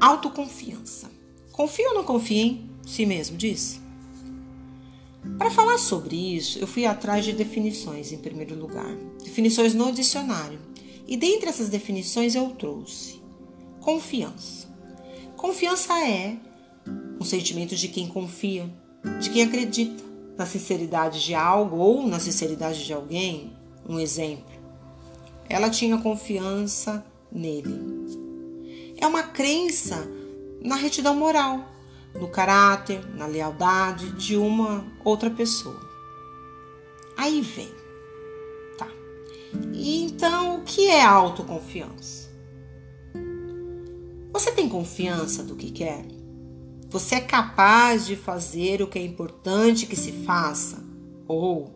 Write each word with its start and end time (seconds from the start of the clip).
Autoconfiança. 0.00 1.10
Confia 1.52 1.88
ou 1.90 1.94
não 1.94 2.04
confia 2.04 2.42
em 2.42 2.70
si 2.86 3.04
mesmo, 3.04 3.36
diz? 3.36 3.80
Para 5.36 5.50
falar 5.50 5.76
sobre 5.76 6.16
isso, 6.16 6.58
eu 6.58 6.66
fui 6.66 6.86
atrás 6.86 7.24
de 7.24 7.34
definições 7.34 8.10
em 8.10 8.16
primeiro 8.16 8.58
lugar, 8.58 8.96
definições 9.22 9.74
no 9.74 9.92
dicionário. 9.92 10.58
E 11.06 11.16
dentre 11.16 11.50
essas 11.50 11.68
definições 11.68 12.34
eu 12.34 12.48
trouxe 12.50 13.20
confiança. 13.80 14.68
Confiança 15.36 15.92
é 16.06 16.36
um 17.20 17.24
sentimento 17.24 17.76
de 17.76 17.88
quem 17.88 18.06
confia, 18.08 18.70
de 19.20 19.28
quem 19.28 19.42
acredita 19.42 20.02
na 20.38 20.46
sinceridade 20.46 21.22
de 21.22 21.34
algo 21.34 21.76
ou 21.76 22.06
na 22.06 22.18
sinceridade 22.18 22.84
de 22.84 22.92
alguém. 22.92 23.52
Um 23.86 24.00
exemplo. 24.00 24.60
Ela 25.48 25.68
tinha 25.68 25.98
confiança 25.98 27.04
nele. 27.30 28.19
É 29.00 29.06
uma 29.06 29.22
crença 29.22 30.06
na 30.60 30.76
retidão 30.76 31.16
moral, 31.16 31.64
no 32.14 32.28
caráter, 32.28 33.00
na 33.16 33.26
lealdade 33.26 34.12
de 34.12 34.36
uma 34.36 34.84
outra 35.02 35.30
pessoa. 35.30 35.80
Aí 37.16 37.40
vem. 37.40 37.72
Tá. 38.76 38.88
E 39.72 40.04
então, 40.04 40.58
o 40.58 40.62
que 40.62 40.88
é 40.88 41.02
autoconfiança? 41.02 42.28
Você 44.32 44.52
tem 44.52 44.68
confiança 44.68 45.42
do 45.42 45.56
que 45.56 45.70
quer? 45.70 46.04
Você 46.90 47.16
é 47.16 47.20
capaz 47.20 48.06
de 48.06 48.16
fazer 48.16 48.82
o 48.82 48.86
que 48.86 48.98
é 48.98 49.02
importante 49.02 49.86
que 49.86 49.96
se 49.96 50.12
faça? 50.24 50.84
Ou, 51.26 51.74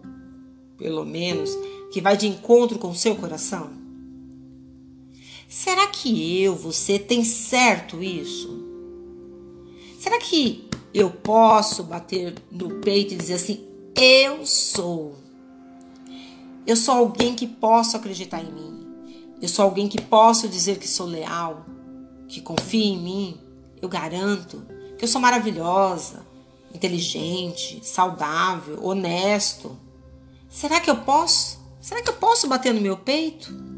pelo 0.77 1.05
menos, 1.05 1.50
que 1.91 2.00
vai 2.00 2.16
de 2.16 2.27
encontro 2.27 2.78
com 2.78 2.91
o 2.91 2.95
seu 2.95 3.16
coração? 3.16 3.84
Será 5.48 5.87
que 5.87 6.43
eu, 6.43 6.55
você, 6.55 6.98
tem 6.98 7.25
certo 7.25 8.03
isso? 8.03 8.62
Será 9.98 10.19
que 10.19 10.69
eu 10.92 11.11
posso 11.11 11.83
bater 11.83 12.34
no 12.50 12.81
peito 12.81 13.14
e 13.14 13.17
dizer 13.17 13.34
assim: 13.34 13.67
eu 13.97 14.45
sou? 14.45 15.17
Eu 16.67 16.77
sou 16.77 16.95
alguém 16.95 17.34
que 17.34 17.47
posso 17.47 17.97
acreditar 17.97 18.42
em 18.42 18.50
mim. 18.50 18.87
Eu 19.41 19.48
sou 19.48 19.65
alguém 19.65 19.89
que 19.89 20.00
posso 20.00 20.48
dizer 20.48 20.78
que 20.78 20.89
sou 20.89 21.06
leal, 21.06 21.65
que 22.28 22.41
confia 22.41 22.84
em 22.84 22.98
mim. 22.98 23.41
Eu 23.81 23.89
garanto 23.89 24.62
que 24.98 25.05
eu 25.05 25.09
sou 25.09 25.20
maravilhosa, 25.20 26.27
inteligente, 26.75 27.81
saudável, 27.83 28.84
honesto. 28.84 29.78
Será 30.48 30.81
que 30.81 30.91
eu 30.91 30.97
posso? 30.97 31.59
Será 31.81 32.03
que 32.03 32.09
eu 32.09 32.15
posso 32.15 32.48
bater 32.48 32.72
no 32.72 32.81
meu 32.81 32.97
peito? 32.97 33.73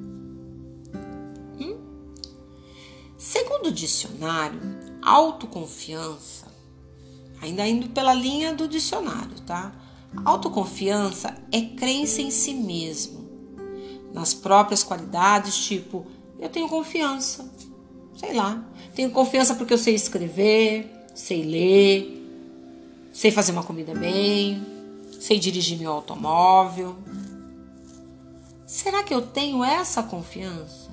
Segundo 3.28 3.66
o 3.66 3.72
dicionário, 3.72 4.60
autoconfiança, 5.02 6.46
ainda 7.42 7.66
indo 7.66 7.88
pela 7.88 8.14
linha 8.14 8.54
do 8.54 8.68
dicionário, 8.68 9.40
tá? 9.44 9.72
Autoconfiança 10.24 11.36
é 11.50 11.60
crença 11.60 12.22
em 12.22 12.30
si 12.30 12.54
mesmo, 12.54 13.28
nas 14.14 14.32
próprias 14.32 14.84
qualidades, 14.84 15.56
tipo, 15.56 16.06
eu 16.38 16.48
tenho 16.48 16.68
confiança, 16.68 17.52
sei 18.16 18.32
lá, 18.32 18.64
tenho 18.94 19.10
confiança 19.10 19.56
porque 19.56 19.74
eu 19.74 19.78
sei 19.78 19.96
escrever, 19.96 20.88
sei 21.12 21.42
ler, 21.42 23.10
sei 23.12 23.32
fazer 23.32 23.50
uma 23.50 23.64
comida 23.64 23.92
bem, 23.92 24.64
sei 25.18 25.40
dirigir 25.40 25.76
meu 25.76 25.90
automóvel. 25.90 26.96
Será 28.64 29.02
que 29.02 29.12
eu 29.12 29.20
tenho 29.20 29.64
essa 29.64 30.00
confiança? 30.04 30.85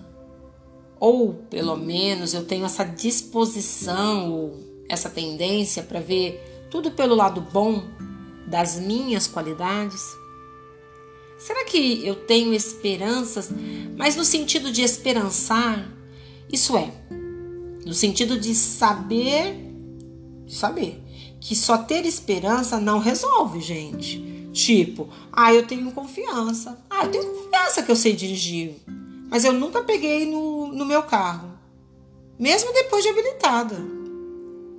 Ou 1.03 1.33
pelo 1.33 1.75
menos 1.75 2.33
eu 2.33 2.45
tenho 2.45 2.63
essa 2.63 2.85
disposição 2.85 4.31
ou 4.31 4.57
essa 4.87 5.09
tendência 5.09 5.83
para 5.83 5.99
ver 5.99 6.65
tudo 6.71 6.91
pelo 6.91 7.13
lado 7.13 7.41
bom 7.41 7.83
das 8.47 8.79
minhas 8.79 9.27
qualidades? 9.27 10.01
Será 11.37 11.65
que 11.65 12.07
eu 12.07 12.15
tenho 12.15 12.53
esperanças, 12.53 13.49
mas 13.97 14.15
no 14.15 14.23
sentido 14.23 14.71
de 14.71 14.81
esperançar? 14.81 15.93
Isso 16.49 16.77
é, 16.77 16.89
no 17.85 17.93
sentido 17.93 18.39
de 18.39 18.55
saber, 18.55 19.57
saber 20.47 21.03
que 21.41 21.53
só 21.53 21.79
ter 21.79 22.05
esperança 22.05 22.79
não 22.79 22.99
resolve, 22.99 23.59
gente. 23.59 24.23
Tipo, 24.53 25.09
ah, 25.33 25.53
eu 25.53 25.67
tenho 25.67 25.91
confiança. 25.91 26.81
Ah, 26.89 27.03
eu 27.03 27.11
tenho 27.11 27.25
confiança 27.25 27.83
que 27.83 27.91
eu 27.91 27.95
sei 27.97 28.13
dirigir. 28.13 28.77
Mas 29.33 29.43
eu 29.43 29.51
nunca 29.51 29.81
peguei 29.81 30.27
no, 30.27 30.67
no 30.67 30.85
meu 30.85 31.01
carro, 31.01 31.57
mesmo 32.37 32.71
depois 32.71 33.03
de 33.03 33.09
habilitada. 33.09 33.75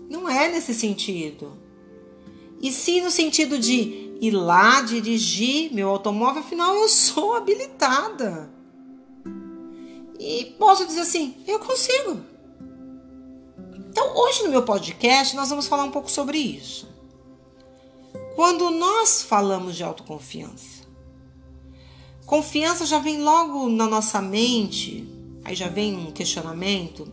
Não 0.09 0.29
é 0.29 0.49
nesse 0.49 0.73
sentido. 0.73 1.59
E 2.63 2.71
sim 2.71 3.01
no 3.01 3.11
sentido 3.11 3.59
de 3.59 4.17
ir 4.21 4.31
lá 4.31 4.81
dirigir 4.83 5.75
meu 5.75 5.89
automóvel, 5.89 6.41
afinal 6.41 6.73
eu 6.77 6.89
sou 6.89 7.35
habilitada. 7.35 8.49
E 10.21 10.55
posso 10.57 10.87
dizer 10.87 11.01
assim, 11.01 11.35
eu 11.49 11.59
consigo. 11.59 12.21
Então, 13.91 14.17
hoje 14.17 14.45
no 14.45 14.51
meu 14.51 14.63
podcast, 14.63 15.35
nós 15.35 15.49
vamos 15.49 15.67
falar 15.67 15.83
um 15.83 15.91
pouco 15.91 16.09
sobre 16.09 16.39
isso. 16.39 16.89
Quando 18.37 18.71
nós 18.71 19.21
falamos 19.21 19.75
de 19.75 19.83
autoconfiança, 19.83 20.74
Confiança 22.27 22.87
já 22.87 22.99
vem 22.99 23.23
logo 23.23 23.69
na 23.69 23.87
nossa 23.87 24.21
mente, 24.23 25.07
aí 25.45 25.55
já 25.55 25.69
vem 25.69 25.95
um 25.97 26.11
questionamento. 26.11 27.07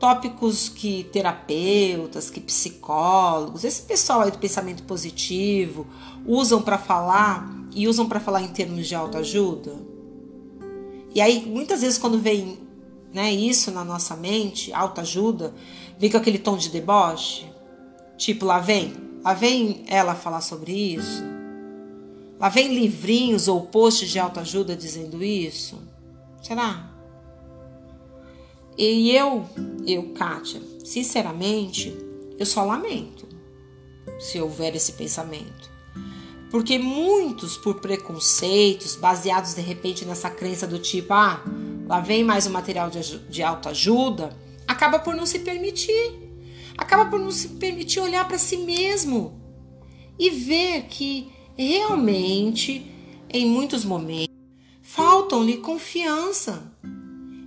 Tópicos 0.00 0.68
que 0.68 1.04
terapeutas, 1.04 2.30
que 2.30 2.40
psicólogos, 2.40 3.64
esse 3.64 3.82
pessoal 3.82 4.22
aí 4.22 4.30
do 4.30 4.38
pensamento 4.38 4.82
positivo 4.82 5.86
usam 6.26 6.60
para 6.60 6.78
falar 6.78 7.50
e 7.74 7.86
usam 7.86 8.06
para 8.06 8.20
falar 8.20 8.42
em 8.42 8.48
termos 8.48 8.86
de 8.86 8.94
autoajuda. 8.94 9.74
E 11.14 11.20
aí, 11.20 11.46
muitas 11.46 11.80
vezes, 11.80 11.98
quando 11.98 12.18
vem 12.18 12.58
né, 13.12 13.32
isso 13.32 13.70
na 13.70 13.84
nossa 13.84 14.14
mente, 14.16 14.72
autoajuda, 14.72 15.54
vem 15.98 16.10
com 16.10 16.18
aquele 16.18 16.38
tom 16.38 16.56
de 16.56 16.68
deboche. 16.68 17.46
Tipo, 18.18 18.44
lá 18.44 18.58
vem, 18.58 18.94
lá 19.24 19.32
vem 19.32 19.84
ela 19.86 20.14
falar 20.14 20.40
sobre 20.42 20.72
isso. 20.72 21.35
Lá 22.38 22.48
vem 22.48 22.74
livrinhos 22.74 23.48
ou 23.48 23.62
posts 23.66 24.10
de 24.10 24.18
autoajuda 24.18 24.76
dizendo 24.76 25.24
isso? 25.24 25.80
Será? 26.42 26.92
E 28.76 29.10
eu, 29.10 29.46
eu, 29.86 30.12
Kátia, 30.12 30.60
sinceramente, 30.84 31.96
eu 32.38 32.44
só 32.44 32.62
lamento 32.62 33.26
se 34.18 34.38
houver 34.40 34.76
esse 34.76 34.92
pensamento. 34.92 35.70
Porque 36.50 36.78
muitos, 36.78 37.56
por 37.56 37.80
preconceitos, 37.80 38.94
baseados 38.96 39.54
de 39.54 39.62
repente 39.62 40.04
nessa 40.04 40.30
crença 40.30 40.66
do 40.66 40.78
tipo, 40.78 41.12
ah, 41.12 41.42
lá 41.86 42.00
vem 42.00 42.22
mais 42.22 42.46
um 42.46 42.50
material 42.50 42.90
de, 42.90 43.18
de 43.18 43.42
autoajuda, 43.42 44.36
acaba 44.68 44.98
por 44.98 45.14
não 45.14 45.26
se 45.26 45.38
permitir. 45.38 46.26
Acaba 46.76 47.06
por 47.06 47.18
não 47.18 47.30
se 47.30 47.48
permitir 47.48 48.00
olhar 48.00 48.28
para 48.28 48.38
si 48.38 48.58
mesmo 48.58 49.40
e 50.18 50.28
ver 50.28 50.82
que 50.82 51.32
realmente, 51.56 52.92
em 53.30 53.46
muitos 53.46 53.84
momentos, 53.84 54.34
faltam-lhe 54.82 55.58
confiança. 55.58 56.72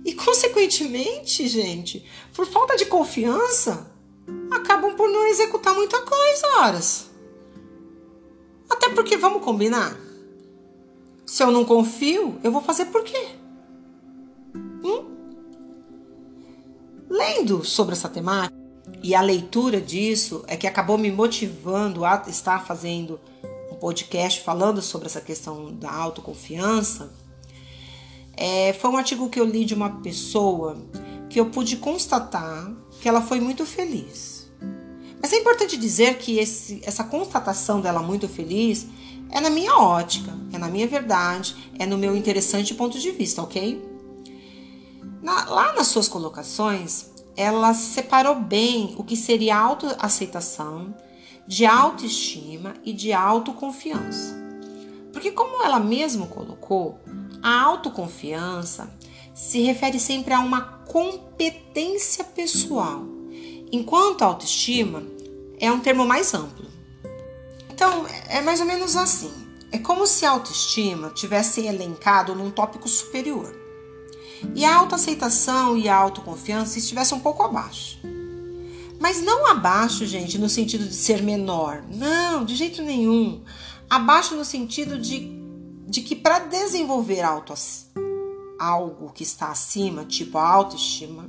E, 0.04 0.14
consequentemente, 0.14 1.46
gente, 1.46 2.04
por 2.34 2.46
falta 2.46 2.76
de 2.76 2.86
confiança, 2.86 3.90
acabam 4.50 4.94
por 4.94 5.08
não 5.08 5.26
executar 5.26 5.74
muita 5.74 6.00
coisa, 6.02 6.46
horas. 6.58 7.10
Até 8.68 8.88
porque, 8.90 9.16
vamos 9.16 9.44
combinar? 9.44 9.98
Se 11.26 11.42
eu 11.42 11.50
não 11.50 11.64
confio, 11.64 12.38
eu 12.42 12.50
vou 12.50 12.62
fazer 12.62 12.86
por 12.86 13.04
quê? 13.04 13.28
Hum? 14.82 15.04
Lendo 17.08 17.64
sobre 17.64 17.94
essa 17.94 18.08
temática, 18.08 18.60
e 19.02 19.14
a 19.14 19.20
leitura 19.20 19.80
disso 19.80 20.44
é 20.46 20.56
que 20.56 20.66
acabou 20.66 20.98
me 20.98 21.10
motivando 21.10 22.04
a 22.04 22.24
estar 22.26 22.66
fazendo 22.66 23.20
podcast 23.80 24.42
falando 24.42 24.82
sobre 24.82 25.06
essa 25.06 25.20
questão 25.20 25.74
da 25.74 25.90
autoconfiança, 25.90 27.12
é, 28.36 28.72
foi 28.74 28.90
um 28.90 28.96
artigo 28.96 29.28
que 29.28 29.40
eu 29.40 29.44
li 29.44 29.64
de 29.64 29.74
uma 29.74 30.00
pessoa 30.00 30.76
que 31.28 31.40
eu 31.40 31.46
pude 31.46 31.76
constatar 31.76 32.72
que 33.00 33.08
ela 33.08 33.22
foi 33.22 33.40
muito 33.40 33.64
feliz. 33.64 34.50
Mas 35.20 35.32
é 35.32 35.36
importante 35.36 35.76
dizer 35.76 36.18
que 36.18 36.38
esse, 36.38 36.80
essa 36.84 37.04
constatação 37.04 37.80
dela 37.80 38.02
muito 38.02 38.28
feliz 38.28 38.86
é 39.30 39.40
na 39.40 39.50
minha 39.50 39.76
ótica, 39.76 40.32
é 40.52 40.58
na 40.58 40.68
minha 40.68 40.86
verdade, 40.86 41.72
é 41.78 41.86
no 41.86 41.96
meu 41.96 42.16
interessante 42.16 42.74
ponto 42.74 42.98
de 42.98 43.10
vista, 43.10 43.42
ok? 43.42 43.82
Na, 45.22 45.44
lá 45.44 45.72
nas 45.74 45.88
suas 45.88 46.08
colocações, 46.08 47.10
ela 47.36 47.72
separou 47.74 48.36
bem 48.36 48.94
o 48.98 49.04
que 49.04 49.16
seria 49.16 49.56
autoaceitação 49.56 50.94
de 51.50 51.66
autoestima 51.66 52.74
e 52.84 52.92
de 52.92 53.12
autoconfiança. 53.12 54.38
Porque, 55.12 55.32
como 55.32 55.64
ela 55.64 55.80
mesma 55.80 56.26
colocou, 56.26 57.00
a 57.42 57.60
autoconfiança 57.60 58.88
se 59.34 59.60
refere 59.62 59.98
sempre 59.98 60.32
a 60.32 60.38
uma 60.40 60.60
competência 60.60 62.22
pessoal 62.22 63.04
Enquanto 63.72 64.22
a 64.22 64.26
autoestima 64.26 65.04
é 65.60 65.70
um 65.70 65.78
termo 65.78 66.04
mais 66.04 66.34
amplo. 66.34 66.68
Então, 67.72 68.04
é 68.28 68.40
mais 68.40 68.58
ou 68.58 68.66
menos 68.66 68.96
assim. 68.96 69.30
É 69.70 69.78
como 69.78 70.08
se 70.08 70.26
a 70.26 70.32
autoestima 70.32 71.10
tivesse 71.10 71.64
elencado 71.64 72.34
num 72.34 72.50
tópico 72.50 72.88
superior. 72.88 73.54
E 74.56 74.64
a 74.64 74.74
autoaceitação 74.74 75.76
e 75.76 75.88
a 75.88 75.94
autoconfiança 75.94 76.80
estivessem 76.80 77.16
um 77.16 77.20
pouco 77.20 77.44
abaixo. 77.44 78.00
Mas 79.00 79.22
não 79.22 79.46
abaixo, 79.46 80.04
gente, 80.04 80.38
no 80.38 80.48
sentido 80.48 80.86
de 80.86 80.94
ser 80.94 81.22
menor. 81.22 81.82
Não, 81.90 82.44
de 82.44 82.54
jeito 82.54 82.82
nenhum. 82.82 83.42
Abaixo 83.88 84.36
no 84.36 84.44
sentido 84.44 84.98
de, 84.98 85.32
de 85.88 86.02
que 86.02 86.14
para 86.14 86.40
desenvolver 86.40 87.22
auto, 87.22 87.54
algo 88.58 89.10
que 89.10 89.22
está 89.22 89.50
acima, 89.50 90.04
tipo 90.04 90.36
a 90.36 90.46
autoestima, 90.46 91.28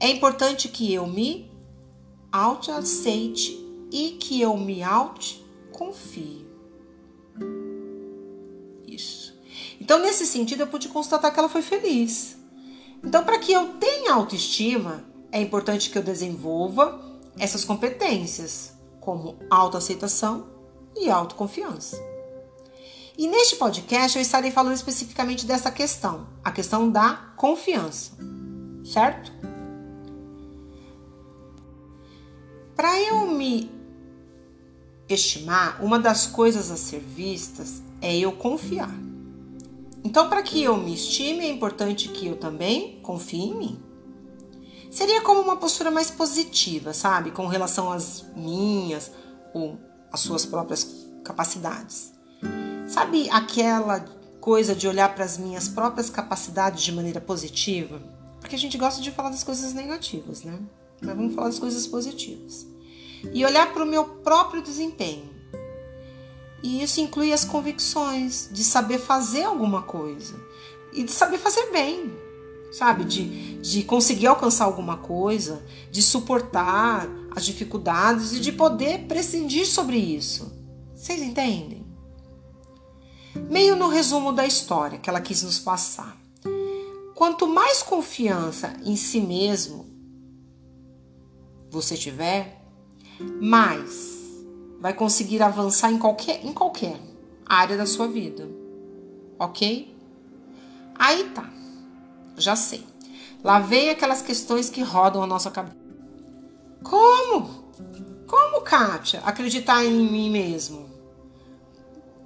é 0.00 0.10
importante 0.10 0.68
que 0.68 0.92
eu 0.92 1.06
me 1.06 1.48
autoaceite 2.32 3.56
e 3.92 4.18
que 4.20 4.40
eu 4.40 4.56
me 4.56 4.82
autoconfie. 4.82 6.44
Isso. 8.84 9.32
Então, 9.80 10.00
nesse 10.00 10.26
sentido, 10.26 10.62
eu 10.62 10.66
pude 10.66 10.88
constatar 10.88 11.32
que 11.32 11.38
ela 11.38 11.48
foi 11.48 11.62
feliz. 11.62 12.36
Então, 13.04 13.22
para 13.22 13.38
que 13.38 13.52
eu 13.52 13.74
tenha 13.74 14.12
autoestima, 14.12 15.04
é 15.32 15.40
importante 15.40 15.90
que 15.90 15.98
eu 15.98 16.02
desenvolva 16.02 17.00
essas 17.38 17.64
competências, 17.64 18.72
como 19.00 19.36
autoaceitação 19.50 20.46
e 20.96 21.10
autoconfiança. 21.10 22.02
E 23.18 23.26
neste 23.26 23.56
podcast 23.56 24.16
eu 24.16 24.22
estarei 24.22 24.50
falando 24.50 24.74
especificamente 24.74 25.46
dessa 25.46 25.70
questão, 25.70 26.26
a 26.44 26.50
questão 26.50 26.90
da 26.90 27.32
confiança, 27.36 28.12
certo? 28.84 29.32
Para 32.74 33.00
eu 33.00 33.26
me 33.26 33.70
estimar, 35.08 35.82
uma 35.82 35.98
das 35.98 36.26
coisas 36.26 36.70
a 36.70 36.76
ser 36.76 37.00
vistas 37.00 37.82
é 38.02 38.14
eu 38.14 38.32
confiar. 38.32 38.94
Então, 40.04 40.28
para 40.28 40.42
que 40.42 40.62
eu 40.62 40.76
me 40.76 40.94
estime, 40.94 41.46
é 41.46 41.48
importante 41.48 42.08
que 42.08 42.26
eu 42.26 42.36
também 42.36 43.00
confie 43.02 43.40
em 43.40 43.54
mim. 43.54 43.85
Seria 44.90 45.20
como 45.22 45.40
uma 45.40 45.56
postura 45.56 45.90
mais 45.90 46.10
positiva, 46.10 46.92
sabe? 46.92 47.30
Com 47.30 47.46
relação 47.46 47.92
às 47.92 48.24
minhas 48.34 49.10
ou 49.52 49.78
às 50.12 50.20
suas 50.20 50.46
próprias 50.46 51.06
capacidades. 51.24 52.12
Sabe 52.86 53.28
aquela 53.30 54.00
coisa 54.40 54.74
de 54.74 54.86
olhar 54.86 55.14
para 55.14 55.24
as 55.24 55.36
minhas 55.36 55.68
próprias 55.68 56.08
capacidades 56.08 56.82
de 56.82 56.92
maneira 56.92 57.20
positiva? 57.20 58.00
Porque 58.40 58.54
a 58.54 58.58
gente 58.58 58.78
gosta 58.78 59.02
de 59.02 59.10
falar 59.10 59.30
das 59.30 59.42
coisas 59.42 59.72
negativas, 59.72 60.42
né? 60.42 60.58
Mas 61.02 61.16
vamos 61.16 61.34
falar 61.34 61.48
das 61.48 61.58
coisas 61.58 61.86
positivas. 61.86 62.66
E 63.32 63.44
olhar 63.44 63.72
para 63.72 63.82
o 63.82 63.86
meu 63.86 64.04
próprio 64.04 64.62
desempenho. 64.62 65.34
E 66.62 66.82
isso 66.82 67.00
inclui 67.00 67.32
as 67.32 67.44
convicções 67.44 68.48
de 68.52 68.64
saber 68.64 68.98
fazer 68.98 69.44
alguma 69.44 69.82
coisa 69.82 70.34
e 70.92 71.02
de 71.02 71.12
saber 71.12 71.38
fazer 71.38 71.70
bem, 71.70 72.15
sabe? 72.76 73.04
De, 73.04 73.58
de 73.60 73.82
conseguir 73.82 74.26
alcançar 74.26 74.66
alguma 74.66 74.98
coisa, 74.98 75.64
de 75.90 76.02
suportar 76.02 77.08
as 77.34 77.44
dificuldades 77.44 78.32
e 78.32 78.40
de 78.40 78.52
poder 78.52 79.06
prescindir 79.06 79.66
sobre 79.66 79.96
isso. 79.96 80.52
Vocês 80.94 81.22
entendem? 81.22 81.86
Meio 83.48 83.76
no 83.76 83.88
resumo 83.88 84.32
da 84.32 84.46
história 84.46 84.98
que 84.98 85.08
ela 85.08 85.20
quis 85.20 85.42
nos 85.42 85.58
passar. 85.58 86.16
Quanto 87.14 87.46
mais 87.46 87.82
confiança 87.82 88.74
em 88.84 88.94
si 88.94 89.20
mesmo 89.20 89.86
você 91.70 91.96
tiver, 91.96 92.62
mais 93.40 94.14
vai 94.80 94.92
conseguir 94.92 95.42
avançar 95.42 95.90
em 95.90 95.98
qualquer, 95.98 96.44
em 96.44 96.52
qualquer 96.52 97.00
área 97.46 97.76
da 97.76 97.86
sua 97.86 98.06
vida. 98.06 98.46
Ok? 99.38 99.94
Aí 100.94 101.24
tá. 101.30 101.56
Já 102.36 102.54
sei. 102.56 102.86
Lá 103.42 103.58
vem 103.58 103.90
aquelas 103.90 104.22
questões 104.22 104.68
que 104.68 104.82
rodam 104.82 105.22
a 105.22 105.26
nossa 105.26 105.50
cabeça. 105.50 105.76
Como? 106.82 107.66
Como, 108.26 108.60
Kátia, 108.62 109.20
acreditar 109.24 109.84
em 109.84 109.92
mim 109.92 110.30
mesmo? 110.30 110.90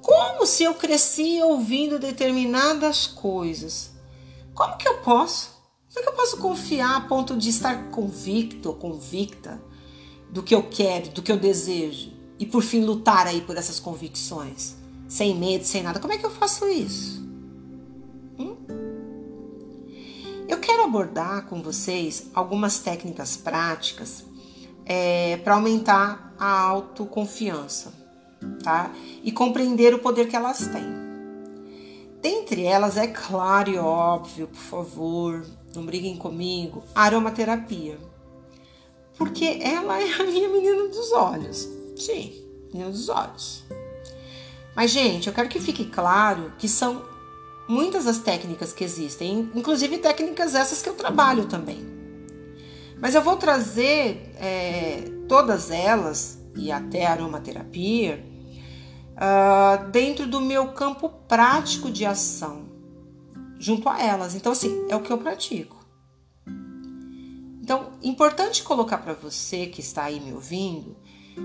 Como 0.03 0.47
se 0.47 0.65
eu 0.65 0.75
cresci 0.75 1.41
ouvindo 1.43 1.99
determinadas 1.99 3.07
coisas? 3.07 3.91
Como 4.55 4.77
que 4.77 4.89
eu 4.89 4.99
posso? 4.99 5.51
Como 5.93 6.01
é 6.01 6.03
que 6.03 6.09
eu 6.09 6.17
posso 6.17 6.37
confiar 6.39 6.97
a 6.97 7.01
ponto 7.03 7.37
de 7.37 7.51
estar 7.51 7.91
convicto 7.91 8.69
ou 8.69 8.75
convicta 8.77 9.61
do 10.31 10.43
que 10.43 10.55
eu 10.55 10.63
quero, 10.63 11.11
do 11.11 11.23
que 11.23 11.31
eu 11.31 11.37
desejo? 11.37 12.13
E 12.39 12.47
por 12.47 12.63
fim 12.63 12.83
lutar 12.85 13.27
aí 13.27 13.43
por 13.43 13.57
essas 13.57 13.79
convicções, 13.79 14.77
sem 15.09 15.37
medo, 15.37 15.65
sem 15.65 15.83
nada. 15.83 16.01
Como 16.01 16.13
é 16.13 16.19
que 16.19 16.25
eu 16.25 16.31
faço 16.31 16.67
isso? 16.69 17.20
Abordar 20.91 21.47
com 21.47 21.63
vocês 21.63 22.27
algumas 22.35 22.81
técnicas 22.81 23.37
práticas 23.37 24.25
é, 24.85 25.39
para 25.39 25.55
aumentar 25.55 26.35
a 26.39 26.61
autoconfiança 26.61 28.01
tá? 28.63 28.93
E 29.23 29.31
compreender 29.33 29.95
o 29.95 29.99
poder 29.99 30.29
que 30.29 30.37
elas 30.37 30.67
têm. 30.69 31.01
Dentre 32.21 32.65
elas, 32.65 32.97
é 32.97 33.07
claro 33.07 33.71
e 33.71 33.79
óbvio, 33.79 34.47
por 34.49 34.61
favor, 34.61 35.47
não 35.75 35.85
briguem 35.85 36.17
comigo, 36.17 36.83
a 36.95 37.05
aromaterapia. 37.05 37.99
Porque 39.17 39.59
ela 39.63 40.01
é 40.01 40.13
a 40.13 40.25
minha 40.25 40.49
menina 40.49 40.89
dos 40.89 41.13
olhos. 41.13 41.69
Sim, 41.97 42.45
menina 42.73 42.91
dos 42.91 43.09
olhos. 43.09 43.65
Mas, 44.75 44.91
gente, 44.91 45.29
eu 45.29 45.33
quero 45.35 45.49
que 45.49 45.61
fique 45.61 45.87
claro 45.87 46.53
que 46.59 46.69
são 46.69 47.03
muitas 47.71 48.07
as 48.07 48.19
técnicas 48.19 48.73
que 48.73 48.83
existem, 48.83 49.51
inclusive 49.55 49.99
técnicas 49.99 50.55
essas 50.55 50.83
que 50.83 50.89
eu 50.89 50.95
trabalho 50.95 51.47
também. 51.47 51.87
Mas 53.01 53.15
eu 53.15 53.23
vou 53.23 53.37
trazer 53.37 54.35
é, 54.37 55.05
todas 55.29 55.71
elas, 55.71 56.39
e 56.57 56.73
até 56.73 57.07
a 57.07 57.13
aromaterapia, 57.13 58.25
uh, 59.15 59.89
dentro 59.91 60.27
do 60.27 60.41
meu 60.41 60.73
campo 60.73 61.09
prático 61.29 61.91
de 61.91 62.05
ação, 62.05 62.69
junto 63.59 63.89
a 63.89 64.03
elas. 64.03 64.35
Então, 64.35 64.53
assim, 64.53 64.87
é 64.89 64.97
o 64.97 65.01
que 65.01 65.13
eu 65.13 65.19
pratico. 65.19 65.79
Então, 67.63 67.93
importante 68.03 68.65
colocar 68.65 68.99
para 68.99 69.15
você 69.15 69.67
que 69.67 69.81
está 69.81 70.05
aí 70.05 70.19
me 70.19 70.33
ouvindo 70.33 70.97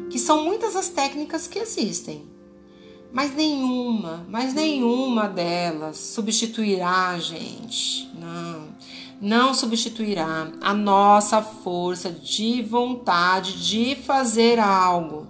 que 0.10 0.18
são 0.18 0.44
muitas 0.44 0.76
as 0.76 0.90
técnicas 0.90 1.48
que 1.48 1.60
existem, 1.60 2.26
mas 3.16 3.34
nenhuma, 3.34 4.26
mas 4.28 4.54
nenhuma 4.54 5.30
delas 5.30 5.96
substituirá, 5.96 7.18
gente. 7.18 8.12
Não, 8.14 8.68
não 9.22 9.54
substituirá 9.54 10.52
a 10.60 10.74
nossa 10.74 11.42
força 11.42 12.12
de 12.12 12.62
vontade 12.62 13.66
de 13.66 13.96
fazer 13.96 14.60
algo. 14.60 15.28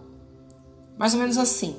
Mais 0.98 1.14
ou 1.14 1.20
menos 1.20 1.38
assim. 1.38 1.76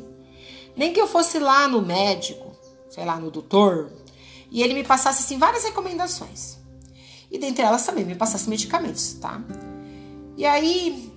Nem 0.77 0.93
que 0.93 1.01
eu 1.01 1.09
fosse 1.09 1.41
lá 1.41 1.67
no 1.67 1.83
médico, 1.83 2.53
sei 2.89 3.05
lá, 3.05 3.19
no 3.19 3.29
doutor, 3.29 3.91
e 4.49 4.63
ele 4.63 4.75
me 4.75 4.85
passasse 4.85 5.25
assim 5.25 5.39
várias 5.39 5.65
recomendações. 5.65 6.57
E 7.33 7.37
dentre 7.37 7.65
elas 7.65 7.85
também 7.85 8.05
me 8.05 8.15
passasse 8.15 8.49
medicamentos, 8.49 9.15
tá? 9.15 9.43
E 10.37 10.47
aí, 10.47 11.13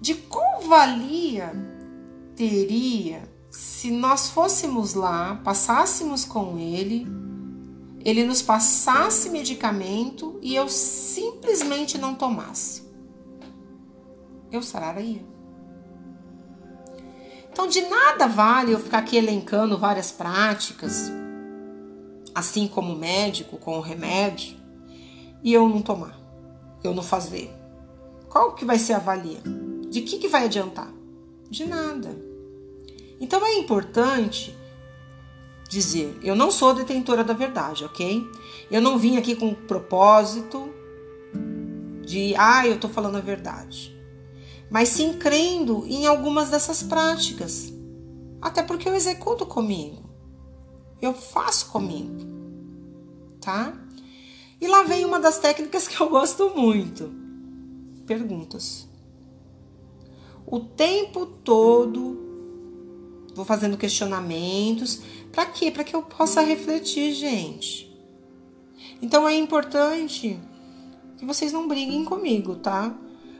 de 0.00 0.14
qual 0.14 0.62
valia 0.62 1.52
teria 2.34 3.30
se 3.52 3.90
nós 3.90 4.30
fôssemos 4.30 4.94
lá, 4.94 5.38
passássemos 5.44 6.24
com 6.24 6.58
ele, 6.58 7.06
ele 8.02 8.24
nos 8.24 8.40
passasse 8.40 9.28
medicamento 9.28 10.38
e 10.40 10.54
eu 10.54 10.70
simplesmente 10.70 11.98
não 11.98 12.14
tomasse? 12.14 12.82
Eu 14.50 14.62
sararia. 14.62 15.22
Então, 17.50 17.66
de 17.66 17.82
nada 17.82 18.26
vale 18.26 18.72
eu 18.72 18.80
ficar 18.80 18.98
aqui 18.98 19.18
elencando 19.18 19.76
várias 19.76 20.10
práticas, 20.10 21.12
assim 22.34 22.66
como 22.66 22.96
médico 22.96 23.58
com 23.58 23.76
o 23.76 23.82
remédio, 23.82 24.56
e 25.44 25.52
eu 25.52 25.68
não 25.68 25.82
tomar, 25.82 26.18
eu 26.82 26.94
não 26.94 27.02
fazer. 27.02 27.54
Qual 28.30 28.54
que 28.54 28.64
vai 28.64 28.78
ser 28.78 28.94
a 28.94 28.98
valia? 28.98 29.42
De 29.90 30.00
que, 30.00 30.16
que 30.16 30.28
vai 30.28 30.46
adiantar? 30.46 30.90
De 31.50 31.66
nada. 31.66 32.31
Então 33.22 33.42
é 33.46 33.54
importante 33.54 34.54
dizer: 35.66 36.18
eu 36.22 36.36
não 36.36 36.50
sou 36.50 36.74
detentora 36.74 37.24
da 37.24 37.32
verdade, 37.32 37.86
ok? 37.86 38.22
Eu 38.70 38.82
não 38.82 38.98
vim 38.98 39.16
aqui 39.16 39.34
com 39.34 39.48
o 39.48 39.56
propósito 39.56 40.68
de, 42.04 42.34
ah, 42.36 42.66
eu 42.66 42.78
tô 42.78 42.90
falando 42.90 43.16
a 43.16 43.20
verdade 43.20 43.92
mas 44.72 44.88
sim 44.88 45.12
crendo 45.12 45.84
em 45.86 46.06
algumas 46.06 46.48
dessas 46.48 46.82
práticas. 46.82 47.70
Até 48.40 48.62
porque 48.62 48.88
eu 48.88 48.94
executo 48.94 49.44
comigo. 49.44 50.02
Eu 51.00 51.12
faço 51.12 51.66
comigo. 51.66 52.16
Tá? 53.38 53.74
E 54.58 54.66
lá 54.66 54.82
vem 54.82 55.04
uma 55.04 55.20
das 55.20 55.36
técnicas 55.36 55.86
que 55.86 56.00
eu 56.00 56.08
gosto 56.08 56.48
muito. 56.56 57.12
Perguntas. 58.06 58.88
o 60.46 60.58
tempo 60.58 61.26
todo 61.26 62.31
vou 63.34 63.44
fazendo 63.44 63.76
questionamentos. 63.76 65.00
Para 65.30 65.46
quê? 65.46 65.70
Para 65.70 65.84
que 65.84 65.94
eu 65.94 66.02
possa 66.02 66.42
refletir, 66.42 67.14
gente. 67.14 67.90
Então 69.00 69.28
é 69.28 69.34
importante 69.34 70.38
que 71.18 71.24
vocês 71.24 71.52
não 71.52 71.68
briguem 71.68 72.04
comigo, 72.04 72.56
tá? 72.56 72.94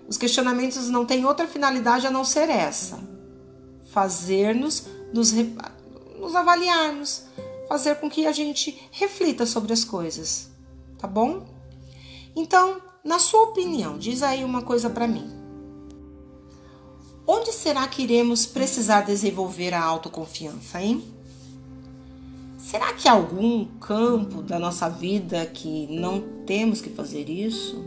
Os 0.09 0.17
questionamentos 0.17 0.89
não 0.89 1.07
têm 1.07 1.25
outra 1.25 1.47
finalidade 1.47 2.07
a 2.07 2.11
não 2.11 2.25
ser 2.25 2.49
essa: 2.49 2.99
fazer-nos 3.93 4.87
nos, 5.13 5.33
nos 6.19 6.35
avaliarmos, 6.35 7.25
fazer 7.69 7.97
com 7.97 8.11
que 8.11 8.27
a 8.27 8.33
gente 8.33 8.89
reflita 8.91 9.47
sobre 9.47 9.73
as 9.73 9.85
coisas, 9.85 10.51
tá 10.99 11.07
bom? 11.07 11.47
Então, 12.35 12.81
na 13.05 13.19
sua 13.19 13.43
opinião, 13.43 13.99
diz 13.99 14.23
aí 14.23 14.43
uma 14.43 14.63
coisa 14.63 14.89
para 14.89 15.07
mim. 15.07 15.42
Onde 17.27 17.53
será 17.53 17.87
que 17.87 18.03
iremos 18.03 18.47
precisar 18.47 19.03
desenvolver 19.03 19.75
a 19.75 19.83
autoconfiança, 19.83 20.83
hein? 20.83 21.03
Será 22.59 22.93
que 22.93 23.09
há 23.09 23.13
algum 23.13 23.65
campo 23.79 24.43
da 24.43 24.59
nossa 24.59 24.89
vida 24.89 25.45
que 25.47 25.87
não 25.89 26.21
temos 26.47 26.81
que 26.81 26.91
fazer 26.91 27.29
isso? 27.29 27.85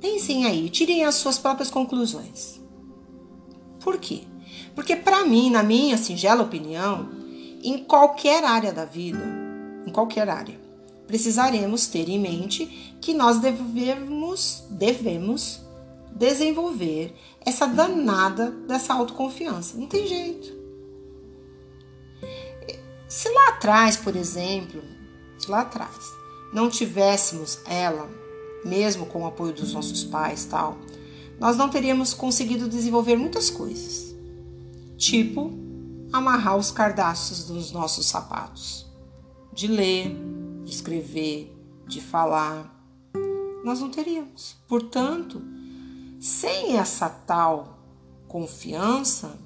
Pensem 0.00 0.44
aí, 0.44 0.68
tirem 0.68 1.04
as 1.04 1.14
suas 1.14 1.38
próprias 1.38 1.70
conclusões. 1.70 2.60
Por 3.80 3.98
quê? 3.98 4.22
Porque 4.74 4.94
para 4.94 5.24
mim, 5.24 5.50
na 5.50 5.62
minha 5.62 5.96
singela 5.96 6.42
opinião, 6.42 7.08
em 7.62 7.78
qualquer 7.84 8.44
área 8.44 8.72
da 8.72 8.84
vida, 8.84 9.24
em 9.86 9.90
qualquer 9.90 10.28
área, 10.28 10.60
precisaremos 11.06 11.86
ter 11.86 12.08
em 12.08 12.18
mente 12.18 12.94
que 13.00 13.14
nós 13.14 13.38
devemos, 13.38 14.64
devemos 14.70 15.60
desenvolver 16.12 17.14
essa 17.46 17.66
danada 17.66 18.50
dessa 18.50 18.92
autoconfiança. 18.92 19.78
Não 19.78 19.86
tem 19.86 20.06
jeito. 20.08 20.52
Se 23.08 23.28
lá 23.28 23.50
atrás, 23.50 23.96
por 23.96 24.16
exemplo, 24.16 24.82
lá 25.48 25.60
atrás 25.60 25.96
não 26.52 26.68
tivéssemos 26.68 27.60
ela, 27.64 28.10
mesmo 28.64 29.06
com 29.06 29.22
o 29.22 29.26
apoio 29.26 29.52
dos 29.52 29.72
nossos 29.72 30.02
pais, 30.02 30.44
tal, 30.44 30.76
nós 31.38 31.56
não 31.56 31.68
teríamos 31.68 32.12
conseguido 32.12 32.68
desenvolver 32.68 33.14
muitas 33.14 33.48
coisas. 33.48 34.14
Tipo, 34.96 35.52
amarrar 36.12 36.56
os 36.56 36.72
cardaços 36.72 37.44
dos 37.44 37.70
nossos 37.70 38.06
sapatos, 38.06 38.90
de 39.52 39.68
ler, 39.68 40.16
de 40.64 40.72
escrever, 40.72 41.54
de 41.86 42.00
falar. 42.00 42.74
Nós 43.62 43.80
não 43.80 43.90
teríamos. 43.90 44.56
Portanto, 44.66 45.40
sem 46.18 46.76
essa 46.76 47.08
tal 47.08 47.78
confiança, 48.28 49.38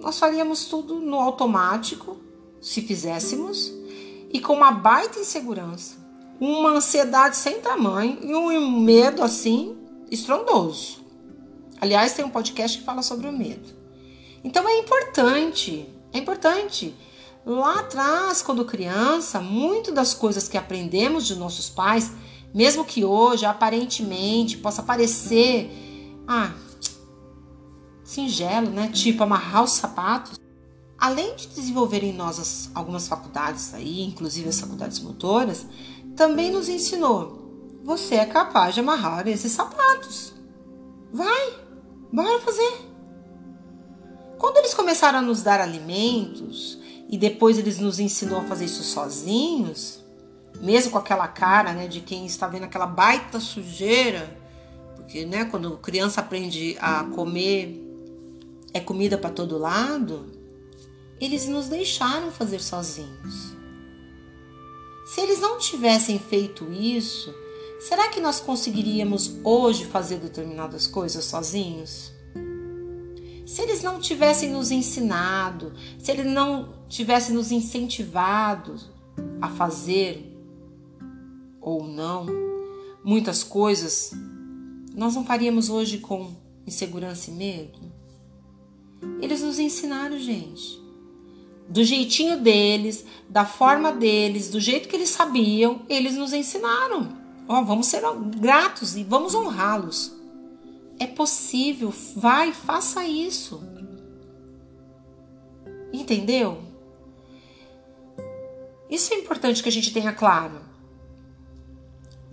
nós 0.00 0.18
faríamos 0.18 0.66
tudo 0.66 1.00
no 1.00 1.16
automático, 1.16 2.16
se 2.60 2.82
fizéssemos, 2.82 3.72
e 4.32 4.40
com 4.40 4.54
uma 4.54 4.72
baita 4.72 5.18
insegurança, 5.18 5.96
uma 6.40 6.70
ansiedade 6.70 7.36
sem 7.36 7.60
tamanho 7.60 8.18
e 8.22 8.34
um 8.34 8.80
medo 8.80 9.22
assim 9.22 9.76
estrondoso. 10.10 11.04
Aliás, 11.80 12.12
tem 12.12 12.24
um 12.24 12.30
podcast 12.30 12.78
que 12.78 12.84
fala 12.84 13.02
sobre 13.02 13.26
o 13.26 13.32
medo. 13.32 13.74
Então 14.42 14.68
é 14.68 14.78
importante, 14.78 15.88
é 16.12 16.18
importante 16.18 16.94
Lá 17.46 17.78
atrás, 17.78 18.42
quando 18.42 18.64
criança, 18.64 19.40
muito 19.40 19.92
das 19.92 20.12
coisas 20.12 20.48
que 20.48 20.58
aprendemos 20.58 21.24
de 21.24 21.36
nossos 21.36 21.70
pais, 21.70 22.10
mesmo 22.56 22.86
que 22.86 23.04
hoje 23.04 23.44
aparentemente 23.44 24.56
possa 24.56 24.82
parecer 24.82 25.70
ah, 26.26 26.54
singelo, 28.02 28.70
né? 28.70 28.88
Tipo 28.88 29.24
amarrar 29.24 29.62
os 29.62 29.72
sapatos, 29.72 30.40
além 30.98 31.36
de 31.36 31.48
desenvolver 31.48 32.02
em 32.02 32.14
nós 32.14 32.40
as, 32.40 32.70
algumas 32.74 33.06
faculdades 33.08 33.74
aí, 33.74 34.00
inclusive 34.02 34.48
as 34.48 34.58
faculdades 34.58 35.00
motoras, 35.00 35.66
também 36.16 36.50
nos 36.50 36.70
ensinou: 36.70 37.78
você 37.84 38.14
é 38.14 38.24
capaz 38.24 38.72
de 38.72 38.80
amarrar 38.80 39.28
esses 39.28 39.52
sapatos. 39.52 40.32
Vai, 41.12 41.58
bora 42.10 42.40
fazer. 42.40 42.72
Quando 44.38 44.56
eles 44.56 44.72
começaram 44.72 45.18
a 45.18 45.22
nos 45.22 45.42
dar 45.42 45.60
alimentos, 45.60 46.78
e 47.06 47.18
depois 47.18 47.58
eles 47.58 47.78
nos 47.78 48.00
ensinou 48.00 48.38
a 48.38 48.44
fazer 48.44 48.64
isso 48.64 48.82
sozinhos, 48.82 50.05
mesmo 50.60 50.92
com 50.92 50.98
aquela 50.98 51.28
cara, 51.28 51.72
né, 51.72 51.86
de 51.86 52.00
quem 52.00 52.26
está 52.26 52.46
vendo 52.46 52.64
aquela 52.64 52.86
baita 52.86 53.40
sujeira, 53.40 54.36
porque, 54.96 55.24
né, 55.24 55.44
quando 55.44 55.76
criança 55.78 56.20
aprende 56.20 56.76
a 56.80 57.04
comer 57.04 57.82
é 58.74 58.80
comida 58.80 59.16
para 59.16 59.30
todo 59.30 59.56
lado, 59.56 60.26
eles 61.20 61.46
nos 61.46 61.68
deixaram 61.68 62.30
fazer 62.30 62.60
sozinhos. 62.60 63.56
Se 65.06 65.20
eles 65.20 65.40
não 65.40 65.58
tivessem 65.58 66.18
feito 66.18 66.70
isso, 66.70 67.32
será 67.80 68.08
que 68.08 68.20
nós 68.20 68.40
conseguiríamos 68.40 69.36
hoje 69.44 69.86
fazer 69.86 70.18
determinadas 70.18 70.86
coisas 70.86 71.24
sozinhos? 71.24 72.12
Se 73.46 73.62
eles 73.62 73.82
não 73.82 74.00
tivessem 74.00 74.50
nos 74.50 74.70
ensinado, 74.70 75.72
se 75.98 76.10
eles 76.10 76.26
não 76.26 76.74
tivessem 76.88 77.34
nos 77.34 77.52
incentivado 77.52 78.74
a 79.40 79.48
fazer 79.48 80.35
ou 81.66 81.84
não 81.84 82.26
muitas 83.04 83.42
coisas, 83.42 84.12
nós 84.94 85.16
não 85.16 85.24
faríamos 85.24 85.68
hoje 85.68 85.98
com 85.98 86.32
insegurança 86.64 87.28
e 87.28 87.34
medo? 87.34 87.78
Eles 89.20 89.42
nos 89.42 89.58
ensinaram, 89.58 90.16
gente. 90.16 90.80
Do 91.68 91.82
jeitinho 91.82 92.38
deles, 92.38 93.04
da 93.28 93.44
forma 93.44 93.92
deles, 93.92 94.48
do 94.48 94.60
jeito 94.60 94.88
que 94.88 94.94
eles 94.94 95.08
sabiam, 95.08 95.82
eles 95.88 96.14
nos 96.14 96.32
ensinaram. 96.32 97.18
Ó, 97.48 97.60
oh, 97.60 97.64
vamos 97.64 97.88
ser 97.88 98.02
gratos 98.38 98.96
e 98.96 99.02
vamos 99.02 99.34
honrá-los. 99.34 100.14
É 101.00 101.06
possível, 101.06 101.92
vai, 102.14 102.52
faça 102.52 103.04
isso. 103.04 103.60
Entendeu? 105.92 106.62
Isso 108.88 109.12
é 109.12 109.18
importante 109.18 109.62
que 109.64 109.68
a 109.68 109.72
gente 109.72 109.92
tenha 109.92 110.12
claro. 110.12 110.66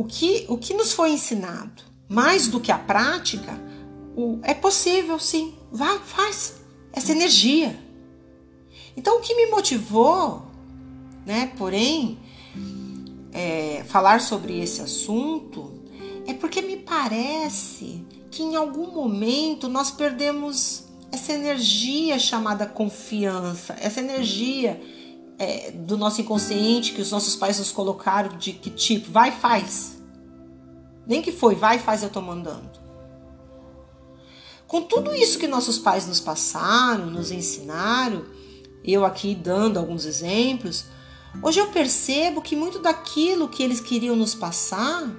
O 0.04 0.06
que, 0.06 0.46
o 0.50 0.58
que 0.58 0.74
nos 0.74 0.92
foi 0.92 1.12
ensinado, 1.12 1.82
mais 2.10 2.50
do 2.50 2.60
que 2.60 2.74
a 2.74 2.78
prática, 2.78 3.58
o, 4.18 4.38
é 4.44 4.54
possível 4.54 5.18
sim. 5.18 5.56
Vai, 5.72 5.98
faz 6.00 6.56
essa 6.92 7.14
energia. 7.14 7.80
Então, 8.98 9.18
o 9.18 9.22
que 9.22 9.34
me 9.34 9.46
motivou, 9.46 10.46
né, 11.26 11.54
porém, 11.58 12.20
é, 13.32 13.86
falar 13.88 14.20
sobre 14.20 14.60
esse 14.60 14.82
assunto 14.82 15.72
é 16.28 16.34
porque 16.34 16.62
me 16.62 16.76
parece 16.76 18.06
que 18.30 18.44
em 18.44 18.58
algum 18.58 18.92
momento 18.92 19.70
nós 19.70 19.90
perdemos 19.90 20.84
essa 21.14 21.32
energia 21.32 22.20
chamada 22.20 22.66
confiança, 22.66 23.74
essa 23.80 24.02
energia 24.02 24.82
é, 25.38 25.72
do 25.72 25.98
nosso 25.98 26.22
inconsciente 26.22 26.94
que 26.94 27.02
os 27.02 27.12
nossos 27.12 27.36
pais 27.36 27.60
nos 27.60 27.72
colocaram 27.72 28.38
de 28.38 28.54
que 28.54 28.70
tipo, 28.70 29.12
vai 29.12 29.32
faz. 29.32 30.02
Nem 31.06 31.22
que 31.22 31.32
foi, 31.32 31.56
vai 31.56 31.80
faz, 31.80 32.04
eu 32.04 32.10
tô 32.10 32.22
mandando. 32.22 32.82
Com 34.68 34.82
tudo 34.82 35.14
isso 35.14 35.38
que 35.38 35.48
nossos 35.48 35.78
pais 35.78 36.08
nos 36.08 36.20
passaram, 36.20 37.08
nos 37.08 37.32
ensinaram, 37.32 38.26
eu 38.84 39.06
aqui 39.06 39.36
dando 39.36 39.78
alguns 39.78 40.06
exemplos, 40.06 40.86
hoje 41.42 41.60
eu 41.60 41.68
percebo 41.68 42.42
que 42.42 42.56
muito 42.56 42.80
daquilo 42.80 43.50
que 43.50 43.62
eles 43.62 43.80
queriam 43.80 44.16
nos 44.16 44.34
passar, 44.34 45.10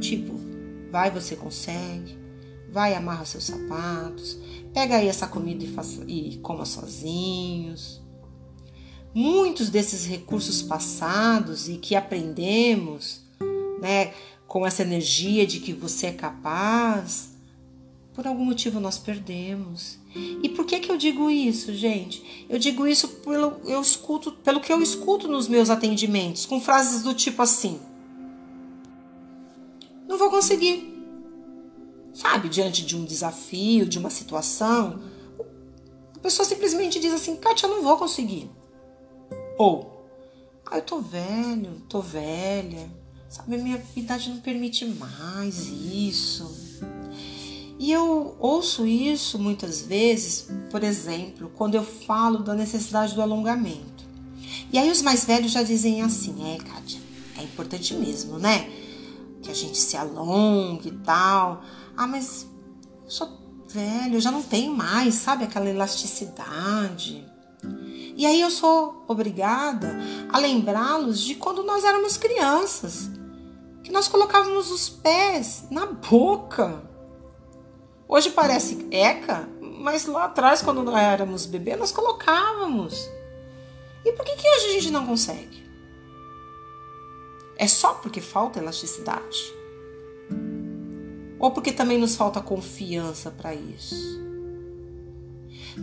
tipo, 0.00 0.36
Vai, 0.96 1.10
você 1.10 1.36
consegue. 1.36 2.16
Vai, 2.70 2.94
amarra 2.94 3.26
seus 3.26 3.44
sapatos. 3.44 4.38
Pega 4.72 4.96
aí 4.96 5.08
essa 5.08 5.26
comida 5.26 5.62
e, 5.62 5.68
faça, 5.68 6.02
e 6.06 6.38
coma 6.38 6.64
sozinhos. 6.64 8.02
Muitos 9.18 9.70
desses 9.70 10.04
recursos 10.04 10.60
passados 10.60 11.70
e 11.70 11.78
que 11.78 11.96
aprendemos, 11.96 13.22
né, 13.80 14.12
com 14.46 14.66
essa 14.66 14.82
energia 14.82 15.46
de 15.46 15.58
que 15.58 15.72
você 15.72 16.08
é 16.08 16.12
capaz, 16.12 17.30
por 18.12 18.26
algum 18.26 18.44
motivo 18.44 18.78
nós 18.78 18.98
perdemos. 18.98 19.98
E 20.42 20.50
por 20.50 20.66
que 20.66 20.80
que 20.80 20.92
eu 20.92 20.98
digo 20.98 21.30
isso, 21.30 21.72
gente? 21.74 22.46
Eu 22.46 22.58
digo 22.58 22.86
isso 22.86 23.08
pelo 23.08 23.58
eu 23.64 23.80
escuto, 23.80 24.32
pelo 24.32 24.60
que 24.60 24.70
eu 24.70 24.82
escuto 24.82 25.26
nos 25.26 25.48
meus 25.48 25.70
atendimentos, 25.70 26.44
com 26.44 26.60
frases 26.60 27.02
do 27.02 27.14
tipo 27.14 27.40
assim: 27.40 27.80
não 30.06 30.18
vou 30.18 30.28
conseguir. 30.28 30.94
Sabe, 32.12 32.50
diante 32.50 32.84
de 32.84 32.94
um 32.94 33.04
desafio, 33.06 33.86
de 33.86 33.98
uma 33.98 34.10
situação, 34.10 35.00
a 36.14 36.18
pessoa 36.18 36.44
simplesmente 36.44 37.00
diz 37.00 37.14
assim: 37.14 37.34
Kátia, 37.36 37.66
não 37.66 37.82
vou 37.82 37.96
conseguir. 37.96 38.50
Ou, 39.58 40.04
ah, 40.66 40.78
eu 40.78 40.82
tô 40.82 41.00
velho, 41.00 41.80
tô 41.88 42.00
velha, 42.00 42.90
sabe, 43.28 43.56
minha 43.56 43.82
idade 43.94 44.30
não 44.30 44.40
permite 44.40 44.84
mais 44.84 45.66
isso. 45.68 46.66
E 47.78 47.92
eu 47.92 48.36
ouço 48.38 48.86
isso 48.86 49.38
muitas 49.38 49.82
vezes, 49.82 50.48
por 50.70 50.82
exemplo, 50.82 51.50
quando 51.54 51.74
eu 51.74 51.84
falo 51.84 52.38
da 52.38 52.54
necessidade 52.54 53.14
do 53.14 53.22
alongamento. 53.22 54.04
E 54.72 54.78
aí 54.78 54.90
os 54.90 55.02
mais 55.02 55.24
velhos 55.24 55.52
já 55.52 55.62
dizem 55.62 56.02
assim: 56.02 56.54
é, 56.54 56.58
Kátia, 56.58 57.00
é 57.38 57.42
importante 57.42 57.94
mesmo, 57.94 58.38
né? 58.38 58.70
Que 59.42 59.50
a 59.50 59.54
gente 59.54 59.78
se 59.78 59.96
alongue 59.96 60.88
e 60.88 60.98
tal. 60.98 61.62
Ah, 61.96 62.06
mas 62.06 62.46
eu 63.04 63.10
sou 63.10 63.28
velho, 63.68 64.14
eu 64.14 64.20
já 64.20 64.30
não 64.30 64.42
tenho 64.42 64.74
mais, 64.74 65.14
sabe, 65.14 65.44
aquela 65.44 65.68
elasticidade. 65.68 67.24
E 68.16 68.24
aí 68.24 68.40
eu 68.40 68.50
sou 68.50 69.04
obrigada 69.06 69.98
a 70.30 70.38
lembrá-los 70.38 71.20
de 71.20 71.34
quando 71.34 71.62
nós 71.62 71.84
éramos 71.84 72.16
crianças, 72.16 73.10
que 73.84 73.92
nós 73.92 74.08
colocávamos 74.08 74.70
os 74.70 74.88
pés 74.88 75.66
na 75.70 75.84
boca. 75.84 76.82
Hoje 78.08 78.30
parece 78.30 78.88
eca, 78.90 79.46
mas 79.60 80.06
lá 80.06 80.24
atrás, 80.24 80.62
quando 80.62 80.82
nós 80.82 80.96
éramos 80.96 81.44
bebê, 81.44 81.76
nós 81.76 81.92
colocávamos. 81.92 83.06
E 84.02 84.12
por 84.12 84.24
que, 84.24 84.34
que 84.34 84.48
hoje 84.48 84.66
a 84.66 84.72
gente 84.72 84.90
não 84.90 85.06
consegue? 85.06 85.66
É 87.58 87.68
só 87.68 87.94
porque 87.94 88.22
falta 88.22 88.58
elasticidade? 88.58 89.54
Ou 91.38 91.50
porque 91.50 91.70
também 91.70 91.98
nos 91.98 92.16
falta 92.16 92.40
confiança 92.40 93.30
para 93.30 93.54
isso? 93.54 94.24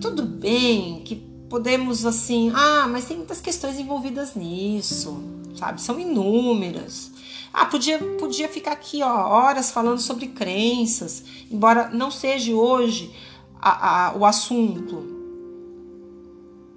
Tudo 0.02 0.24
bem 0.24 1.04
que 1.04 1.33
podemos 1.54 2.04
assim, 2.04 2.52
ah, 2.56 2.88
mas 2.90 3.06
tem 3.06 3.16
muitas 3.16 3.40
questões 3.40 3.78
envolvidas 3.78 4.34
nisso, 4.34 5.24
sabe? 5.56 5.80
São 5.80 6.00
inúmeras. 6.00 7.12
Ah, 7.54 7.68
podia, 7.68 8.00
podia 8.18 8.50
ficar 8.50 8.72
aqui 8.72 9.04
ó, 9.04 9.28
horas 9.28 9.70
falando 9.70 10.00
sobre 10.00 10.30
crenças, 10.30 11.24
embora 11.52 11.92
não 11.92 12.10
seja 12.10 12.52
hoje 12.56 13.16
a, 13.62 14.08
a, 14.08 14.18
o 14.18 14.26
assunto. 14.26 15.06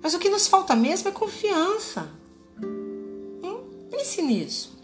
Mas 0.03 0.13
o 0.13 0.19
que 0.19 0.29
nos 0.29 0.47
falta 0.47 0.77
mesmo 0.77 1.09
é 1.09 1.11
confiança. 1.11 2.11
Hum? 2.63 3.61
Pense 3.91 4.21
nisso. 4.21 4.77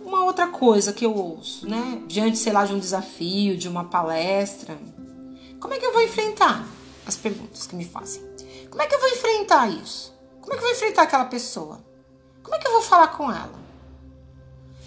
Uma 0.00 0.22
outra 0.24 0.46
coisa 0.46 0.92
que 0.92 1.04
eu 1.04 1.12
ouço, 1.12 1.68
né? 1.68 2.00
Diante, 2.06 2.38
sei 2.38 2.52
lá, 2.52 2.64
de 2.64 2.74
um 2.74 2.78
desafio, 2.78 3.56
de 3.56 3.68
uma 3.68 3.82
palestra. 3.82 4.78
Como 5.58 5.74
é 5.74 5.80
que 5.80 5.84
eu 5.84 5.92
vou 5.92 6.02
enfrentar 6.02 6.73
as 7.06 7.16
perguntas 7.16 7.66
que 7.66 7.76
me 7.76 7.84
fazem? 7.84 8.22
Como 8.70 8.82
é 8.82 8.86
que 8.86 8.94
eu 8.94 9.00
vou 9.00 9.08
enfrentar 9.08 9.68
isso? 9.68 10.14
Como 10.40 10.52
é 10.52 10.56
que 10.56 10.62
eu 10.62 10.68
vou 10.68 10.76
enfrentar 10.76 11.02
aquela 11.02 11.24
pessoa? 11.26 11.84
Como 12.42 12.54
é 12.54 12.58
que 12.58 12.66
eu 12.66 12.72
vou 12.72 12.82
falar 12.82 13.08
com 13.08 13.30
ela? 13.30 13.64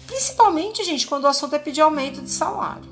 Principalmente, 0.06 0.84
gente, 0.84 1.06
quando 1.06 1.24
o 1.24 1.28
assunto 1.28 1.54
é 1.54 1.58
pedir 1.58 1.80
aumento 1.80 2.22
de 2.22 2.30
salário. 2.30 2.88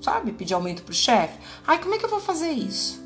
Sabe? 0.00 0.32
Pedir 0.32 0.54
aumento 0.54 0.82
pro 0.82 0.94
chefe. 0.94 1.38
Ai, 1.66 1.80
como 1.80 1.94
é 1.94 1.98
que 1.98 2.04
eu 2.04 2.10
vou 2.10 2.20
fazer 2.20 2.50
isso? 2.50 3.02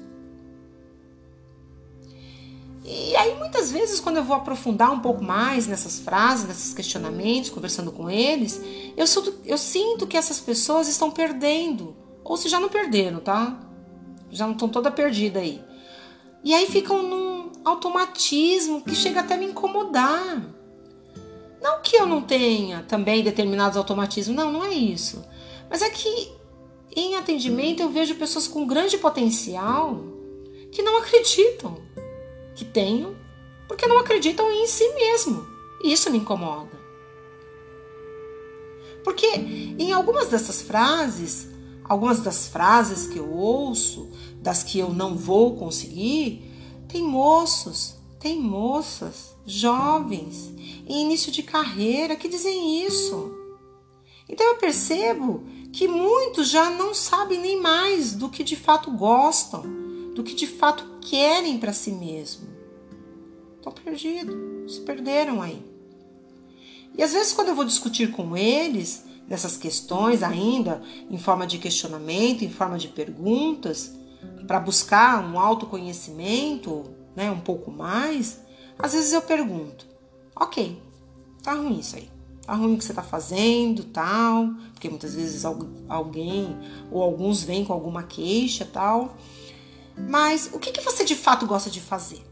E 2.84 3.14
aí, 3.16 3.34
muitas 3.36 3.70
vezes, 3.70 4.00
quando 4.00 4.16
eu 4.16 4.24
vou 4.24 4.34
aprofundar 4.34 4.90
um 4.90 5.00
pouco 5.00 5.22
mais 5.22 5.66
nessas 5.66 5.98
frases, 5.98 6.48
nesses 6.48 6.72
questionamentos, 6.72 7.50
conversando 7.50 7.92
com 7.92 8.08
eles, 8.08 8.60
eu, 8.96 9.04
eu 9.44 9.58
sinto 9.58 10.06
que 10.06 10.16
essas 10.16 10.40
pessoas 10.40 10.88
estão 10.88 11.10
perdendo. 11.10 11.94
Ou 12.24 12.36
se 12.36 12.48
já 12.48 12.58
não 12.58 12.68
perderam, 12.68 13.20
tá? 13.20 13.58
Já 14.30 14.46
não 14.46 14.52
estão 14.52 14.68
toda 14.68 14.90
perdida 14.90 15.40
aí. 15.40 15.62
E 16.44 16.54
aí 16.54 16.66
ficam 16.66 17.02
num 17.02 17.50
automatismo 17.64 18.82
que 18.82 18.94
chega 18.94 19.20
até 19.20 19.36
me 19.36 19.46
incomodar. 19.46 20.42
Não 21.60 21.82
que 21.82 21.96
eu 21.96 22.06
não 22.06 22.22
tenha 22.22 22.84
também 22.86 23.22
determinados 23.22 23.76
automatismos, 23.76 24.36
não, 24.36 24.52
não 24.52 24.64
é 24.64 24.72
isso. 24.72 25.24
Mas 25.68 25.82
é 25.82 25.90
que 25.90 26.32
em 26.94 27.16
atendimento 27.16 27.82
eu 27.82 27.90
vejo 27.90 28.14
pessoas 28.14 28.46
com 28.46 28.66
grande 28.66 28.96
potencial 28.98 30.00
que 30.70 30.82
não 30.82 30.98
acreditam 30.98 31.76
que 32.54 32.64
tenham 32.64 33.16
porque 33.66 33.86
não 33.86 33.98
acreditam 33.98 34.50
em 34.50 34.66
si 34.66 34.88
mesmo. 34.94 35.46
E 35.82 35.92
isso 35.92 36.10
me 36.10 36.18
incomoda. 36.18 36.78
Porque 39.04 39.26
em 39.26 39.92
algumas 39.92 40.28
dessas 40.28 40.62
frases, 40.62 41.48
algumas 41.88 42.20
das 42.20 42.48
frases 42.48 43.06
que 43.06 43.18
eu 43.18 43.32
ouço, 43.32 44.08
das 44.42 44.62
que 44.62 44.78
eu 44.78 44.92
não 44.92 45.16
vou 45.16 45.56
conseguir, 45.56 46.42
tem 46.88 47.02
moços, 47.02 47.94
tem 48.20 48.40
moças, 48.40 49.34
jovens, 49.46 50.52
em 50.86 51.02
início 51.02 51.32
de 51.32 51.42
carreira 51.42 52.16
que 52.16 52.28
dizem 52.28 52.84
isso. 52.84 53.34
Então 54.28 54.46
eu 54.46 54.56
percebo 54.56 55.42
que 55.72 55.88
muitos 55.88 56.48
já 56.48 56.70
não 56.70 56.94
sabem 56.94 57.40
nem 57.40 57.60
mais 57.60 58.14
do 58.14 58.28
que 58.28 58.44
de 58.44 58.56
fato 58.56 58.90
gostam, 58.90 59.62
do 60.14 60.22
que 60.22 60.34
de 60.34 60.46
fato 60.46 60.98
querem 61.00 61.58
para 61.58 61.72
si 61.72 61.92
mesmo. 61.92 62.48
Estão 63.56 63.72
perdidos, 63.72 64.74
se 64.74 64.80
perderam 64.80 65.40
aí. 65.40 65.62
E 66.96 67.02
às 67.02 67.12
vezes, 67.12 67.32
quando 67.32 67.48
eu 67.48 67.54
vou 67.54 67.64
discutir 67.64 68.10
com 68.10 68.36
eles 68.36 69.04
nessas 69.28 69.56
questões, 69.56 70.22
ainda 70.22 70.82
em 71.10 71.18
forma 71.18 71.46
de 71.46 71.58
questionamento, 71.58 72.44
em 72.44 72.50
forma 72.50 72.78
de 72.78 72.88
perguntas, 72.88 73.94
para 74.46 74.58
buscar 74.58 75.22
um 75.22 75.38
autoconhecimento, 75.38 76.84
né, 77.14 77.30
um 77.30 77.40
pouco 77.40 77.70
mais, 77.70 78.40
às 78.78 78.92
vezes 78.92 79.12
eu 79.12 79.22
pergunto: 79.22 79.86
ok, 80.34 80.80
tá 81.42 81.52
ruim 81.54 81.78
isso 81.78 81.96
aí. 81.96 82.08
Tá 82.42 82.54
ruim 82.54 82.74
o 82.74 82.78
que 82.78 82.84
você 82.84 82.94
tá 82.94 83.02
fazendo, 83.02 83.84
tal, 83.84 84.48
porque 84.72 84.88
muitas 84.88 85.14
vezes 85.14 85.44
alguém 85.44 86.56
ou 86.90 87.02
alguns 87.02 87.42
vêm 87.42 87.62
com 87.62 87.74
alguma 87.74 88.04
queixa, 88.04 88.64
tal. 88.64 89.18
Mas 90.08 90.48
o 90.54 90.58
que, 90.58 90.72
que 90.72 90.80
você 90.80 91.04
de 91.04 91.14
fato 91.14 91.46
gosta 91.46 91.68
de 91.68 91.78
fazer? 91.78 92.27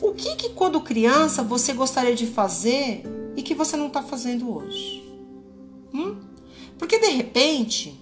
O 0.00 0.12
que, 0.12 0.34
que 0.36 0.50
quando 0.50 0.80
criança 0.80 1.42
você 1.42 1.72
gostaria 1.72 2.14
de 2.14 2.26
fazer 2.26 3.04
e 3.36 3.42
que 3.42 3.54
você 3.54 3.76
não 3.76 3.86
está 3.86 4.02
fazendo 4.02 4.52
hoje? 4.52 5.02
Hum? 5.92 6.20
Porque 6.78 6.98
de 6.98 7.08
repente, 7.08 8.00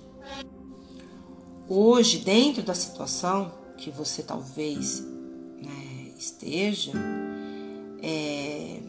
hoje, 1.68 2.18
dentro 2.18 2.62
da 2.62 2.74
situação 2.74 3.52
que 3.76 3.90
você 3.90 4.22
talvez 4.22 5.00
né, 5.60 6.12
esteja, 6.18 6.92
é, 8.02 8.80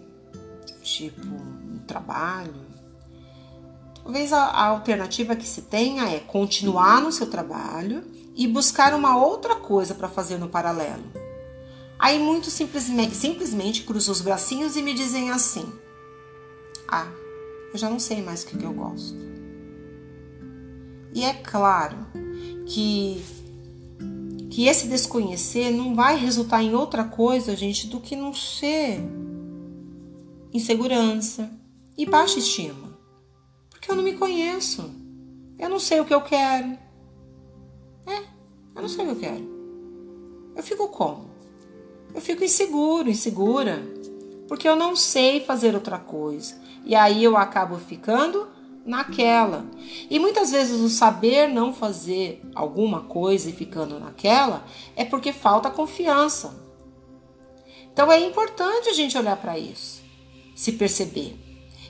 tipo 0.82 1.22
um 1.26 1.80
trabalho, 1.86 2.56
talvez 4.02 4.32
a, 4.32 4.44
a 4.46 4.68
alternativa 4.68 5.36
que 5.36 5.48
se 5.48 5.63
tenha 5.63 6.10
é 6.10 6.20
continuar 6.20 7.02
no 7.02 7.12
seu 7.12 7.30
trabalho 7.30 8.04
e 8.36 8.48
buscar 8.48 8.94
uma 8.94 9.18
outra 9.18 9.56
coisa 9.56 9.94
para 9.94 10.08
fazer 10.08 10.38
no 10.38 10.48
paralelo. 10.48 11.23
Aí 12.04 12.20
muitos 12.20 12.52
simplesmente, 12.52 13.16
simplesmente 13.16 13.84
cruzam 13.84 14.12
os 14.12 14.20
bracinhos 14.20 14.76
e 14.76 14.82
me 14.82 14.94
dizem 14.94 15.32
assim: 15.32 15.72
Ah, 16.86 17.10
eu 17.72 17.80
já 17.80 17.89
não 17.89 17.98
sei 17.98 18.22
mais 18.22 18.44
o 18.44 18.48
que, 18.48 18.58
que 18.58 18.66
eu 18.66 18.74
gosto. 18.74 19.18
E 21.13 21.24
é 21.24 21.34
claro 21.34 21.96
que 22.66 23.24
que 24.52 24.68
esse 24.68 24.89
desconhecer 24.89 25.72
não 25.72 25.96
vai 25.96 26.18
resultar 26.18 26.62
em 26.62 26.76
outra 26.76 27.06
coisa, 27.06 27.56
gente, 27.56 27.88
do 27.88 28.02
que 28.02 28.18
não 28.18 28.34
ser 28.34 29.00
insegurança 30.52 31.50
e 31.98 32.06
baixa 32.06 32.38
estima. 32.38 33.00
Porque 33.70 33.89
eu 33.89 33.96
não 33.96 34.04
me 34.04 34.18
conheço. 34.18 34.94
Eu 35.58 35.70
não 35.70 35.80
sei 35.80 36.02
o 36.02 36.06
que 36.06 36.13
eu 36.13 36.22
quero. 36.22 36.78
É, 38.06 38.20
eu 38.76 38.82
não 38.82 38.89
sei 38.89 39.06
o 39.06 39.08
que 39.08 39.13
eu 39.13 39.20
quero. 39.32 40.54
Eu 40.58 40.62
fico 40.62 40.89
como? 40.89 41.33
Eu 42.13 42.21
fico 42.21 42.43
inseguro, 42.43 43.10
insegura, 43.10 43.84
porque 44.47 44.67
eu 44.67 44.76
não 44.76 44.95
sei 44.95 45.41
fazer 45.41 45.73
outra 45.73 45.97
coisa. 45.97 46.62
E 46.86 46.95
aí 46.95 47.23
eu 47.23 47.38
acabo 47.38 47.78
ficando 47.78 48.47
naquela. 48.86 49.65
E 50.10 50.19
muitas 50.19 50.52
vezes 50.52 50.80
o 50.82 50.89
saber 50.89 51.47
não 51.47 51.73
fazer 51.73 52.41
alguma 52.54 53.02
coisa 53.02 53.49
e 53.49 53.54
ficando 53.54 53.99
naquela 53.99 54.65
é 54.95 55.06
porque 55.06 55.32
falta 55.32 55.69
confiança. 55.69 56.62
Então 57.91 58.12
é 58.12 58.19
importante 58.19 58.89
a 58.89 58.93
gente 58.93 59.17
olhar 59.17 59.38
para 59.38 59.58
isso, 59.58 60.02
se 60.56 60.73
perceber 60.73 61.38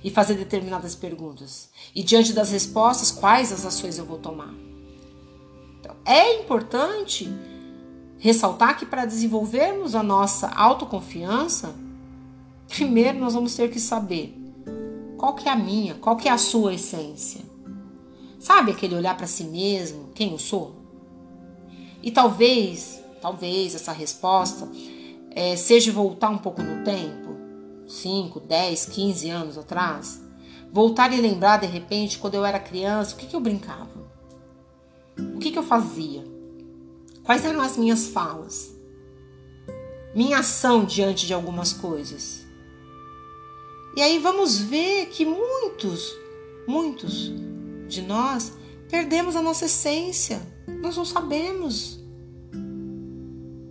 e 0.04 0.10
fazer 0.10 0.36
determinadas 0.36 0.96
perguntas. 0.96 1.70
E 1.96 2.04
diante 2.04 2.34
das 2.34 2.52
respostas, 2.52 3.10
quais 3.10 3.52
as 3.52 3.66
ações 3.66 3.98
eu 3.98 4.06
vou 4.06 4.18
tomar? 4.18 4.54
Então, 5.80 5.96
é 6.06 6.40
importante 6.40 7.30
ressaltar 8.18 8.78
que 8.78 8.86
para 8.86 9.06
desenvolvermos 9.06 9.96
a 9.96 10.04
nossa 10.04 10.48
autoconfiança, 10.50 11.76
primeiro 12.68 13.20
nós 13.20 13.34
vamos 13.34 13.56
ter 13.56 13.70
que 13.70 13.80
saber 13.80 14.38
qual 15.18 15.36
que 15.36 15.48
é 15.48 15.52
a 15.52 15.56
minha, 15.56 15.96
qual 15.96 16.18
que 16.18 16.28
é 16.28 16.32
a 16.32 16.38
sua 16.38 16.74
essência. 16.74 17.42
Sabe 18.40 18.72
aquele 18.72 18.96
olhar 18.96 19.16
para 19.16 19.28
si 19.28 19.46
mesmo, 19.46 20.10
quem 20.14 20.32
eu 20.32 20.40
sou? 20.40 20.76
E 22.02 22.12
talvez, 22.12 23.02
talvez 23.22 23.74
essa 23.74 23.94
resposta 23.94 24.68
é, 25.32 25.56
seja 25.56 25.92
voltar 25.92 26.30
um 26.30 26.38
pouco 26.38 26.62
no 26.62 26.84
tempo, 26.84 27.38
5, 27.88 28.42
10, 28.42 28.86
15 28.88 29.30
anos 29.30 29.58
atrás, 29.58 30.22
voltar 30.74 31.14
e 31.14 31.22
lembrar 31.22 31.58
de 31.58 31.68
repente 31.68 32.20
quando 32.20 32.34
eu 32.36 32.44
era 32.44 32.60
criança, 32.60 33.16
o 33.16 33.18
que, 33.18 33.28
que 33.28 33.36
eu 33.36 33.40
brincava? 33.40 34.04
O 35.36 35.40
que, 35.40 35.52
que 35.52 35.58
eu 35.58 35.64
fazia? 35.64 36.33
Quais 37.24 37.46
eram 37.46 37.62
as 37.62 37.78
minhas 37.78 38.08
falas? 38.08 38.76
Minha 40.14 40.40
ação 40.40 40.86
diante 40.86 41.26
de 41.26 41.34
algumas 41.34 41.72
coisas. 41.74 42.46
E 43.96 44.02
aí 44.02 44.20
vamos 44.20 44.60
ver 44.60 45.08
que 45.08 45.26
muitos, 45.26 46.14
muitos 46.68 47.32
de 47.88 48.02
nós 48.02 48.54
perdemos 48.90 49.36
a 49.36 49.42
nossa 49.42 49.66
essência. 49.66 50.42
Nós 50.82 50.98
não 50.98 51.06
sabemos. 51.06 52.04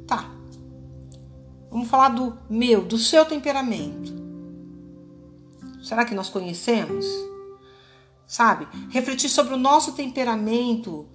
Tá. 0.06 0.34
Vamos 1.70 1.88
falar 1.88 2.10
do 2.10 2.38
meu, 2.48 2.82
do 2.82 2.96
seu 2.96 3.24
temperamento. 3.24 4.12
Será 5.82 6.04
que 6.04 6.14
nós 6.14 6.28
conhecemos? 6.28 7.06
Sabe? 8.26 8.66
Refletir 8.90 9.28
sobre 9.28 9.52
o 9.54 9.58
nosso 9.58 9.92
temperamento, 9.92 11.06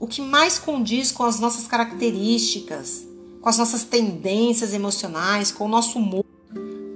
o 0.00 0.06
que 0.06 0.22
mais 0.22 0.58
condiz 0.58 1.12
com 1.12 1.24
as 1.24 1.38
nossas 1.38 1.66
características, 1.66 3.06
com 3.42 3.48
as 3.50 3.58
nossas 3.58 3.84
tendências 3.84 4.72
emocionais, 4.72 5.52
com 5.52 5.66
o 5.66 5.68
nosso 5.68 5.98
humor, 5.98 6.24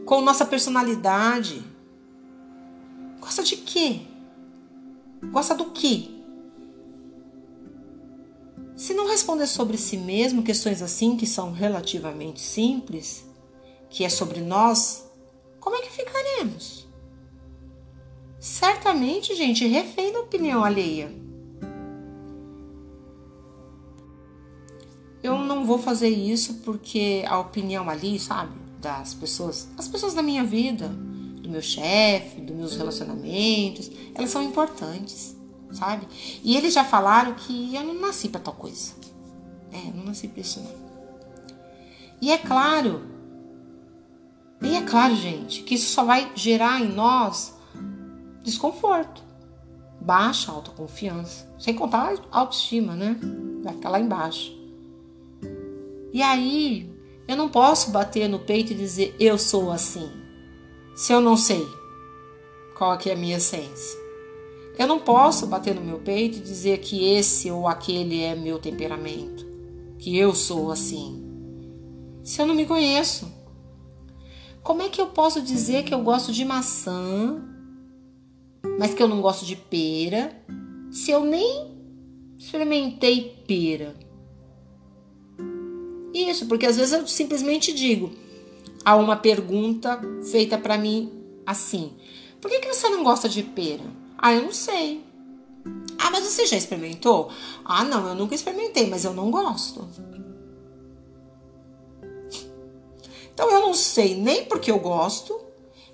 com 0.06 0.22
nossa 0.22 0.46
personalidade. 0.46 1.62
Gosta 3.20 3.42
de 3.42 3.58
quê? 3.58 4.00
Gosta 5.30 5.54
do 5.54 5.66
quê? 5.66 6.08
Se 8.74 8.94
não 8.94 9.06
responder 9.06 9.46
sobre 9.46 9.76
si 9.76 9.98
mesmo 9.98 10.42
questões 10.42 10.80
assim 10.80 11.14
que 11.14 11.26
são 11.26 11.52
relativamente 11.52 12.40
simples, 12.40 13.24
que 13.90 14.02
é 14.02 14.08
sobre 14.08 14.40
nós, 14.40 15.04
como 15.60 15.76
é 15.76 15.82
que 15.82 15.90
ficaremos? 15.90 16.88
Certamente, 18.40 19.34
gente, 19.34 19.66
refém 19.66 20.12
da 20.12 20.20
opinião 20.20 20.64
alheia. 20.64 21.23
Eu 25.24 25.38
não 25.38 25.64
vou 25.64 25.78
fazer 25.78 26.10
isso 26.10 26.60
porque 26.66 27.24
a 27.26 27.38
opinião 27.38 27.88
ali, 27.88 28.18
sabe, 28.18 28.52
das 28.78 29.14
pessoas, 29.14 29.66
as 29.78 29.88
pessoas 29.88 30.12
da 30.12 30.22
minha 30.22 30.44
vida, 30.44 30.86
do 30.86 31.48
meu 31.48 31.62
chefe, 31.62 32.42
dos 32.42 32.54
meus 32.54 32.76
relacionamentos, 32.76 33.90
elas 34.14 34.28
são 34.28 34.42
importantes, 34.42 35.34
sabe? 35.72 36.06
E 36.42 36.54
eles 36.58 36.74
já 36.74 36.84
falaram 36.84 37.32
que 37.32 37.74
eu 37.74 37.82
não 37.82 37.94
nasci 38.02 38.28
para 38.28 38.42
tal 38.42 38.52
coisa. 38.52 38.92
É, 39.72 39.96
não 39.96 40.04
nasci 40.04 40.28
para 40.28 40.42
isso 40.42 40.60
não. 40.60 40.74
E 42.20 42.30
é 42.30 42.36
claro, 42.36 43.00
e 44.60 44.76
é 44.76 44.82
claro, 44.82 45.16
gente, 45.16 45.62
que 45.62 45.74
isso 45.74 45.90
só 45.90 46.04
vai 46.04 46.30
gerar 46.34 46.82
em 46.82 46.92
nós 46.92 47.54
desconforto, 48.42 49.22
baixa 49.98 50.52
autoconfiança, 50.52 51.48
sem 51.58 51.74
contar 51.74 52.12
a 52.30 52.40
autoestima, 52.40 52.94
né? 52.94 53.18
Vai 53.62 53.72
ficar 53.72 53.88
lá 53.88 53.98
embaixo. 53.98 54.63
E 56.14 56.22
aí, 56.22 56.88
eu 57.26 57.36
não 57.36 57.48
posso 57.48 57.90
bater 57.90 58.28
no 58.28 58.38
peito 58.38 58.72
e 58.72 58.76
dizer 58.76 59.16
eu 59.18 59.36
sou 59.36 59.72
assim, 59.72 60.08
se 60.94 61.12
eu 61.12 61.20
não 61.20 61.36
sei 61.36 61.66
qual 62.78 62.96
é 63.04 63.10
a 63.10 63.16
minha 63.16 63.38
essência. 63.38 63.98
Eu 64.78 64.86
não 64.86 65.00
posso 65.00 65.48
bater 65.48 65.74
no 65.74 65.80
meu 65.80 65.98
peito 65.98 66.38
e 66.38 66.40
dizer 66.40 66.78
que 66.78 67.12
esse 67.16 67.50
ou 67.50 67.66
aquele 67.66 68.22
é 68.22 68.36
meu 68.36 68.60
temperamento, 68.60 69.44
que 69.98 70.16
eu 70.16 70.36
sou 70.36 70.70
assim, 70.70 71.20
se 72.22 72.40
eu 72.40 72.46
não 72.46 72.54
me 72.54 72.64
conheço. 72.64 73.26
Como 74.62 74.82
é 74.82 74.88
que 74.88 75.00
eu 75.00 75.08
posso 75.08 75.42
dizer 75.42 75.82
que 75.82 75.92
eu 75.92 76.04
gosto 76.04 76.30
de 76.30 76.44
maçã, 76.44 77.42
mas 78.78 78.94
que 78.94 79.02
eu 79.02 79.08
não 79.08 79.20
gosto 79.20 79.44
de 79.44 79.56
pera, 79.56 80.30
se 80.92 81.10
eu 81.10 81.24
nem 81.24 81.76
experimentei 82.38 83.42
pera? 83.48 84.03
Isso, 86.14 86.46
porque 86.46 86.64
às 86.64 86.76
vezes 86.76 86.92
eu 86.92 87.04
simplesmente 87.08 87.72
digo 87.72 88.12
a 88.84 88.94
uma 88.94 89.16
pergunta 89.16 90.00
feita 90.30 90.56
para 90.56 90.78
mim 90.78 91.12
assim: 91.44 91.92
Por 92.40 92.48
que, 92.48 92.60
que 92.60 92.72
você 92.72 92.88
não 92.88 93.02
gosta 93.02 93.28
de 93.28 93.42
pera? 93.42 93.82
Ah, 94.16 94.32
eu 94.32 94.42
não 94.42 94.52
sei. 94.52 95.04
Ah, 95.98 96.10
mas 96.10 96.24
você 96.24 96.46
já 96.46 96.56
experimentou? 96.56 97.30
Ah, 97.64 97.82
não, 97.82 98.06
eu 98.06 98.14
nunca 98.14 98.34
experimentei, 98.34 98.88
mas 98.88 99.04
eu 99.04 99.12
não 99.12 99.28
gosto. 99.28 99.88
Então 103.32 103.50
eu 103.50 103.60
não 103.60 103.74
sei 103.74 104.14
nem 104.14 104.44
porque 104.44 104.70
eu 104.70 104.78
gosto 104.78 105.36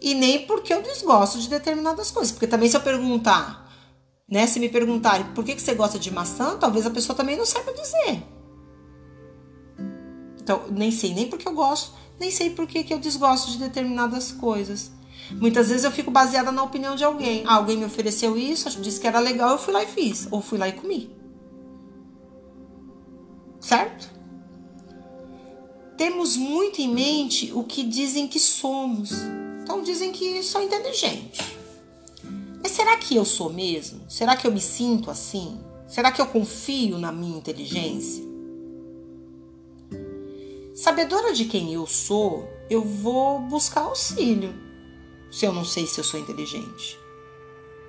e 0.02 0.12
nem 0.14 0.46
porque 0.46 0.74
eu 0.74 0.82
desgosto 0.82 1.38
de 1.38 1.48
determinadas 1.48 2.10
coisas. 2.10 2.30
Porque 2.30 2.46
também 2.46 2.68
se 2.68 2.76
eu 2.76 2.82
perguntar, 2.82 3.72
né, 4.28 4.46
se 4.46 4.60
me 4.60 4.68
perguntarem 4.68 5.32
por 5.32 5.44
que, 5.44 5.54
que 5.54 5.62
você 5.62 5.74
gosta 5.74 5.98
de 5.98 6.10
maçã, 6.10 6.58
talvez 6.58 6.84
a 6.84 6.90
pessoa 6.90 7.16
também 7.16 7.36
não 7.38 7.46
saiba 7.46 7.72
dizer. 7.72 8.39
Então, 10.50 10.64
nem 10.68 10.90
sei 10.90 11.14
nem 11.14 11.28
porque 11.28 11.46
eu 11.46 11.54
gosto, 11.54 11.92
nem 12.18 12.28
sei 12.28 12.50
porque 12.50 12.82
que 12.82 12.92
eu 12.92 12.98
desgosto 12.98 13.52
de 13.52 13.58
determinadas 13.58 14.32
coisas. 14.32 14.90
Muitas 15.30 15.68
vezes 15.68 15.84
eu 15.84 15.92
fico 15.92 16.10
baseada 16.10 16.50
na 16.50 16.60
opinião 16.64 16.96
de 16.96 17.04
alguém. 17.04 17.44
Ah, 17.46 17.54
alguém 17.54 17.76
me 17.76 17.84
ofereceu 17.84 18.36
isso, 18.36 18.68
disse 18.80 18.98
que 18.98 19.06
era 19.06 19.20
legal, 19.20 19.50
eu 19.50 19.58
fui 19.58 19.72
lá 19.72 19.84
e 19.84 19.86
fiz. 19.86 20.26
Ou 20.28 20.42
fui 20.42 20.58
lá 20.58 20.68
e 20.68 20.72
comi. 20.72 21.14
Certo? 23.60 24.10
Temos 25.96 26.36
muito 26.36 26.80
em 26.80 26.92
mente 26.92 27.52
o 27.54 27.62
que 27.62 27.84
dizem 27.84 28.26
que 28.26 28.40
somos. 28.40 29.12
Então 29.62 29.84
dizem 29.84 30.10
que 30.10 30.42
sou 30.42 30.60
inteligente. 30.60 31.56
Mas 32.60 32.72
será 32.72 32.96
que 32.96 33.14
eu 33.14 33.24
sou 33.24 33.52
mesmo? 33.52 34.00
Será 34.08 34.34
que 34.34 34.48
eu 34.48 34.52
me 34.52 34.60
sinto 34.60 35.12
assim? 35.12 35.60
Será 35.86 36.10
que 36.10 36.20
eu 36.20 36.26
confio 36.26 36.98
na 36.98 37.12
minha 37.12 37.38
inteligência? 37.38 38.29
Sabedora 40.80 41.34
de 41.34 41.44
quem 41.44 41.74
eu 41.74 41.86
sou, 41.86 42.48
eu 42.70 42.82
vou 42.82 43.38
buscar 43.38 43.82
auxílio 43.82 44.54
se 45.30 45.44
eu 45.44 45.52
não 45.52 45.62
sei 45.62 45.86
se 45.86 46.00
eu 46.00 46.04
sou 46.04 46.18
inteligente. 46.18 46.98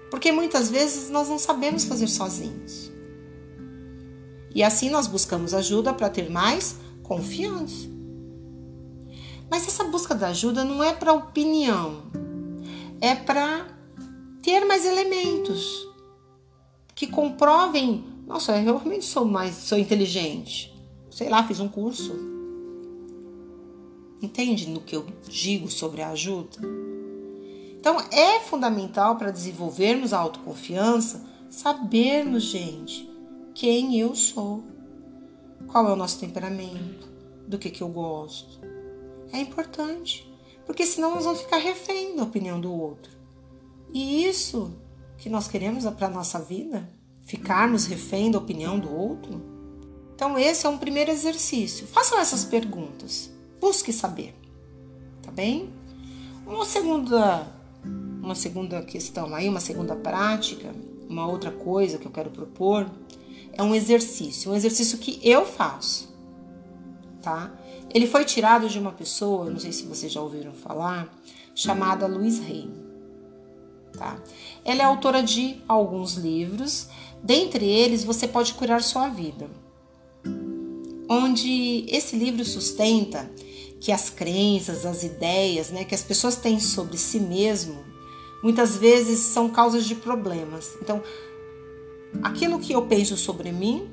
Porque 0.10 0.30
muitas 0.30 0.70
vezes 0.70 1.10
nós 1.10 1.30
não 1.30 1.40
sabemos 1.40 1.86
fazer 1.86 2.08
sozinhos. 2.08 2.92
E 4.54 4.62
assim 4.62 4.90
nós 4.90 5.08
buscamos 5.08 5.54
ajuda 5.54 5.94
para 5.94 6.10
ter 6.10 6.30
mais 6.30 6.76
confiança. 7.02 7.88
Mas 9.50 9.66
essa 9.66 9.86
busca 9.86 10.14
da 10.14 10.28
ajuda 10.28 10.66
não 10.66 10.84
é 10.84 10.92
para 10.92 11.14
opinião, 11.14 12.12
é 13.00 13.16
para 13.16 13.68
ter 14.42 14.66
mais 14.66 14.86
elementos 14.86 15.88
que 16.94 17.08
comprovem, 17.08 18.04
nossa, 18.28 18.52
eu 18.58 18.66
realmente 18.66 19.06
sou 19.06 19.24
mais, 19.24 19.56
sou 19.56 19.78
inteligente. 19.78 20.78
Sei 21.10 21.30
lá, 21.30 21.48
fiz 21.48 21.62
um 21.62 21.70
curso, 21.70 22.41
Entende 24.22 24.70
no 24.70 24.82
que 24.82 24.96
eu 24.96 25.06
digo 25.28 25.70
sobre 25.70 26.02
a 26.02 26.10
ajuda? 26.10 26.60
Então, 27.80 27.98
é 28.12 28.40
fundamental 28.40 29.16
para 29.16 29.32
desenvolvermos 29.32 30.14
a 30.14 30.20
autoconfiança 30.20 31.26
sabermos, 31.50 32.44
gente, 32.44 33.10
quem 33.56 34.00
eu 34.00 34.16
sou, 34.16 34.64
qual 35.68 35.88
é 35.88 35.92
o 35.92 35.96
nosso 35.96 36.20
temperamento, 36.20 37.10
do 37.48 37.58
que, 37.58 37.72
que 37.72 37.82
eu 37.82 37.90
gosto. 37.90 38.62
É 39.34 39.40
importante, 39.40 40.32
porque 40.66 40.86
senão 40.86 41.16
nós 41.16 41.26
vamos 41.26 41.42
ficar 41.42 41.58
refém 41.58 42.16
da 42.16 42.24
opinião 42.24 42.62
do 42.62 42.72
outro. 42.72 43.12
E 43.92 44.24
isso 44.26 44.72
que 45.18 45.30
nós 45.30 45.48
queremos 45.48 45.84
para 45.96 46.08
a 46.08 46.12
nossa 46.12 46.40
vida, 46.40 46.88
ficarmos 47.24 47.86
refém 47.86 48.32
da 48.32 48.38
opinião 48.38 48.80
do 48.80 48.94
outro. 48.94 49.42
Então, 50.14 50.38
esse 50.38 50.66
é 50.66 50.70
um 50.70 50.78
primeiro 50.78 51.12
exercício. 51.12 51.88
Façam 51.88 52.20
essas 52.20 52.46
perguntas. 52.46 53.32
Busque 53.62 53.94
saber, 53.94 54.34
tá 55.22 55.32
bem? 55.32 55.70
Uma 56.48 56.66
segunda, 56.66 57.48
uma 57.86 58.34
segunda 58.34 58.82
questão 58.82 59.36
aí, 59.36 59.48
uma 59.48 59.60
segunda 59.60 59.96
prática, 59.96 60.74
uma 61.08 61.28
outra 61.28 61.52
coisa 61.52 62.00
que 62.00 62.08
eu 62.08 62.12
quero 62.12 62.32
propor 62.32 62.90
é 63.54 63.62
um 63.62 63.76
exercício, 63.76 64.52
um 64.52 64.56
exercício 64.56 64.98
que 64.98 65.20
eu 65.22 65.46
faço, 65.46 66.10
tá? 67.22 67.52
Ele 67.94 68.08
foi 68.08 68.26
tirado 68.26 68.68
de 68.68 68.80
uma 68.80 68.92
pessoa, 68.94 69.48
não 69.48 69.60
sei 69.60 69.72
se 69.72 69.84
vocês 69.84 70.12
já 70.12 70.22
ouviram 70.22 70.54
falar, 70.54 71.14
chamada 71.54 72.08
Louise 72.08 72.42
Hay, 72.42 72.68
tá? 73.94 74.20
Ela 74.66 74.82
é 74.82 74.86
autora 74.86 75.22
de 75.22 75.62
alguns 75.68 76.16
livros, 76.16 76.90
dentre 77.22 77.64
eles 77.64 78.04
Você 78.04 78.28
Pode 78.28 78.56
Curar 78.56 78.82
Sua 78.82 79.08
Vida, 79.08 79.48
onde 81.08 81.86
esse 81.88 82.16
livro 82.16 82.44
sustenta 82.44 83.30
que 83.82 83.92
as 83.92 84.10
crenças, 84.10 84.86
as 84.86 85.04
ideias 85.04 85.72
né, 85.72 85.84
que 85.84 85.96
as 85.96 86.04
pessoas 86.04 86.38
têm 86.38 86.60
sobre 86.60 86.98
si 86.98 87.20
mesmo, 87.20 87.84
muitas 88.42 88.78
vezes 88.78 89.20
são 89.20 89.50
causas 89.50 89.86
de 89.86 89.96
problemas. 89.96 90.78
Então, 90.82 91.04
aquilo 92.24 92.60
que 92.60 92.74
eu 92.74 92.84
penso 92.86 93.18
sobre 93.18 93.52
mim 93.52 93.90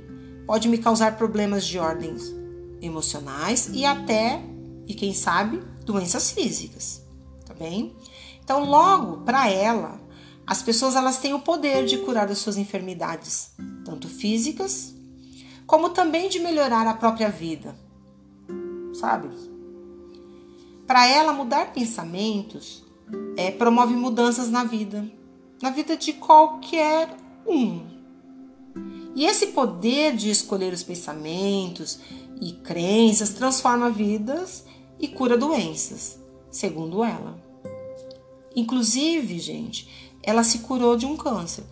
pode 0.47 0.69
me 0.69 0.79
causar 0.79 1.17
problemas 1.17 1.67
de 1.67 1.79
ordens 1.79 2.33
emocionais 2.81 3.71
e 3.73 3.85
até, 3.85 4.43
e 4.87 4.95
quem 4.95 5.13
sabe, 5.15 5.61
doenças 5.85 6.31
físicas, 6.31 7.03
tá 7.47 7.55
bem? 7.55 7.97
Então, 8.45 8.65
logo 8.65 9.25
para 9.25 9.51
ela, 9.51 9.99
As 10.49 10.63
pessoas 10.63 10.97
elas 10.97 11.19
têm 11.19 11.35
o 11.35 11.41
poder 11.41 11.85
de 11.85 11.99
curar 11.99 12.31
as 12.31 12.39
suas 12.39 12.57
enfermidades, 12.57 13.51
tanto 13.85 14.09
físicas 14.09 14.95
como 15.67 15.91
também 15.91 16.31
de 16.31 16.39
melhorar 16.39 16.87
a 16.87 16.95
própria 16.95 17.29
vida. 17.29 17.77
Sabe? 18.95 19.29
Para 20.89 21.07
ela 21.07 21.35
mudar 21.35 21.75
pensamentos 21.75 22.83
é, 23.37 23.51
promove 23.51 23.93
mudanças 23.93 24.49
na 24.49 24.65
vida, 24.65 25.07
na 25.61 25.69
vida 25.69 25.99
de 25.99 26.15
qualquer 26.15 27.15
um. 27.47 27.83
E 29.15 29.27
esse 29.27 29.49
poder 29.49 30.17
de 30.17 30.31
escolher 30.31 30.73
os 30.73 30.83
pensamentos 30.83 31.99
e 32.41 32.53
crenças 32.53 33.35
transforma 33.35 33.91
vidas 33.91 34.65
e 34.99 35.07
cura 35.07 35.37
doenças, 35.37 36.19
segundo 36.51 37.05
ela. 37.05 37.39
Inclusive, 38.57 39.39
gente, 39.39 40.17
ela 40.23 40.43
se 40.43 40.61
curou 40.61 40.97
de 40.97 41.05
um 41.05 41.19
câncer. 41.19 41.65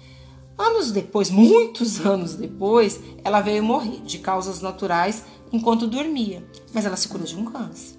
Anos 0.58 0.92
depois, 0.92 1.30
muitos 1.30 2.00
anos 2.04 2.34
depois, 2.34 3.00
ela 3.24 3.40
veio 3.40 3.64
morrer 3.64 4.02
de 4.02 4.18
causas 4.18 4.60
naturais 4.60 5.24
enquanto 5.50 5.86
dormia, 5.86 6.46
mas 6.74 6.84
ela 6.84 6.96
se 6.96 7.08
curou 7.08 7.26
de 7.26 7.34
um 7.34 7.46
câncer. 7.46 7.95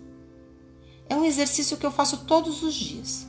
É 1.09 1.15
um 1.15 1.25
exercício 1.25 1.77
que 1.77 1.85
eu 1.85 1.91
faço 1.91 2.25
todos 2.25 2.63
os 2.63 2.73
dias. 2.73 3.27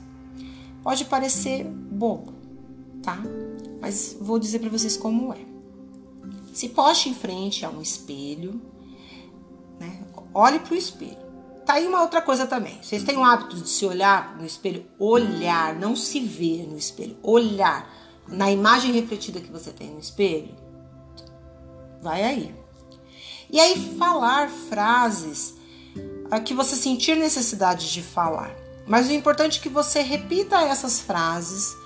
Pode 0.83 1.05
parecer 1.05 1.65
bobo, 1.65 2.33
tá? 3.03 3.19
Mas 3.81 4.17
vou 4.21 4.39
dizer 4.39 4.59
para 4.59 4.71
vocês 4.71 4.97
como 4.97 5.33
é. 5.33 5.39
Se 6.53 6.69
poste 6.69 7.09
em 7.09 7.15
frente 7.15 7.65
a 7.65 7.71
um 7.71 7.81
espelho, 7.81 8.61
né? 9.79 10.03
Olhe 10.35 10.59
para 10.59 10.75
o 10.75 10.77
espelho. 10.77 11.29
Tá 11.65 11.75
aí 11.75 11.87
uma 11.87 12.01
outra 12.01 12.23
coisa 12.23 12.47
também. 12.47 12.83
Vocês 12.83 13.03
têm 13.03 13.17
o 13.17 13.23
hábito 13.23 13.57
de 13.57 13.69
se 13.69 13.85
olhar 13.85 14.37
no 14.39 14.47
espelho? 14.47 14.87
Olhar, 14.99 15.75
não 15.75 15.95
se 15.95 16.19
ver 16.19 16.67
no 16.67 16.79
espelho. 16.79 17.17
Olhar 17.23 17.95
na 18.27 18.51
imagem 18.51 18.93
refletida 18.93 19.41
que 19.41 19.53
você 19.53 19.71
tem 19.71 19.91
no 19.91 20.01
espelho. 20.01 20.55
Vai 22.01 22.23
aí. 22.23 22.55
E 23.51 23.61
aí, 23.61 23.95
falar 23.99 24.49
frases 24.49 25.58
que 26.45 26.55
você 26.55 26.77
sentir 26.77 27.17
necessidade 27.17 27.93
de 27.93 28.03
falar. 28.03 28.55
Mas 28.87 29.09
o 29.09 29.13
importante 29.13 29.59
é 29.59 29.63
que 29.63 29.69
você 29.69 30.01
repita 30.01 30.63
essas 30.63 31.01
frases 31.01 31.77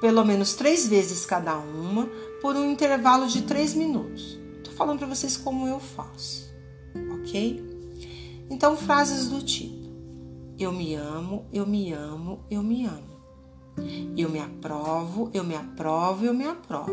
pelo 0.00 0.24
menos 0.24 0.54
três 0.54 0.86
vezes 0.86 1.26
cada 1.26 1.56
uma 1.58 2.06
por 2.40 2.56
um 2.56 2.70
intervalo 2.70 3.26
de 3.26 3.42
três 3.42 3.74
minutos. 3.74 4.38
Tô 4.64 4.70
falando 4.70 4.98
para 4.98 5.08
vocês 5.08 5.36
como 5.36 5.66
eu 5.66 5.80
faço, 5.80 6.48
ok? 7.20 7.64
Então, 8.50 8.76
frases 8.76 9.28
do 9.28 9.42
tipo: 9.42 9.88
Eu 10.58 10.72
me 10.72 10.94
amo, 10.94 11.46
eu 11.52 11.66
me 11.66 11.92
amo, 11.92 12.44
eu 12.50 12.62
me 12.62 12.86
amo. 12.86 13.18
Eu 14.16 14.28
me 14.28 14.40
aprovo, 14.40 15.30
eu 15.32 15.44
me 15.44 15.54
aprovo, 15.54 16.24
eu 16.24 16.34
me 16.34 16.44
aprovo. 16.44 16.92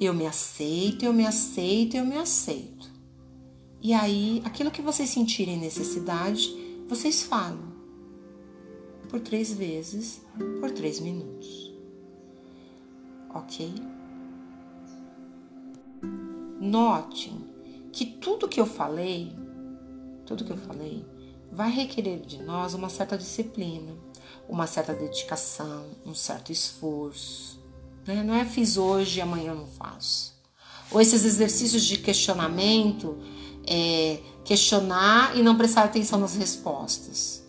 Eu 0.00 0.14
me 0.14 0.26
aceito, 0.26 1.04
eu 1.04 1.12
me 1.12 1.26
aceito, 1.26 1.96
eu 1.96 2.04
me 2.04 2.16
aceito. 2.16 2.91
E 3.84 3.92
aí, 3.92 4.40
aquilo 4.44 4.70
que 4.70 4.80
vocês 4.80 5.10
sentirem 5.10 5.58
necessidade, 5.58 6.54
vocês 6.88 7.24
falam. 7.24 7.72
Por 9.08 9.18
três 9.18 9.52
vezes, 9.52 10.22
por 10.60 10.70
três 10.70 11.00
minutos. 11.00 11.74
Ok? 13.34 13.74
Notem 16.60 17.44
que 17.90 18.06
tudo 18.06 18.48
que 18.48 18.60
eu 18.60 18.66
falei, 18.66 19.34
tudo 20.26 20.44
que 20.44 20.52
eu 20.52 20.56
falei, 20.56 21.04
vai 21.50 21.68
requerer 21.68 22.20
de 22.20 22.40
nós 22.40 22.74
uma 22.74 22.88
certa 22.88 23.18
disciplina, 23.18 23.92
uma 24.48 24.68
certa 24.68 24.94
dedicação, 24.94 25.86
um 26.06 26.14
certo 26.14 26.52
esforço. 26.52 27.60
Né? 28.06 28.22
Não 28.22 28.34
é 28.34 28.44
fiz 28.44 28.76
hoje 28.76 29.18
e 29.18 29.22
amanhã 29.22 29.52
não 29.54 29.66
faço. 29.66 30.40
Ou 30.92 31.00
esses 31.00 31.24
exercícios 31.24 31.82
de 31.82 31.98
questionamento 31.98 33.18
é, 33.66 34.18
questionar 34.44 35.36
e 35.36 35.42
não 35.42 35.56
prestar 35.56 35.84
atenção 35.84 36.18
nas 36.18 36.34
respostas. 36.34 37.42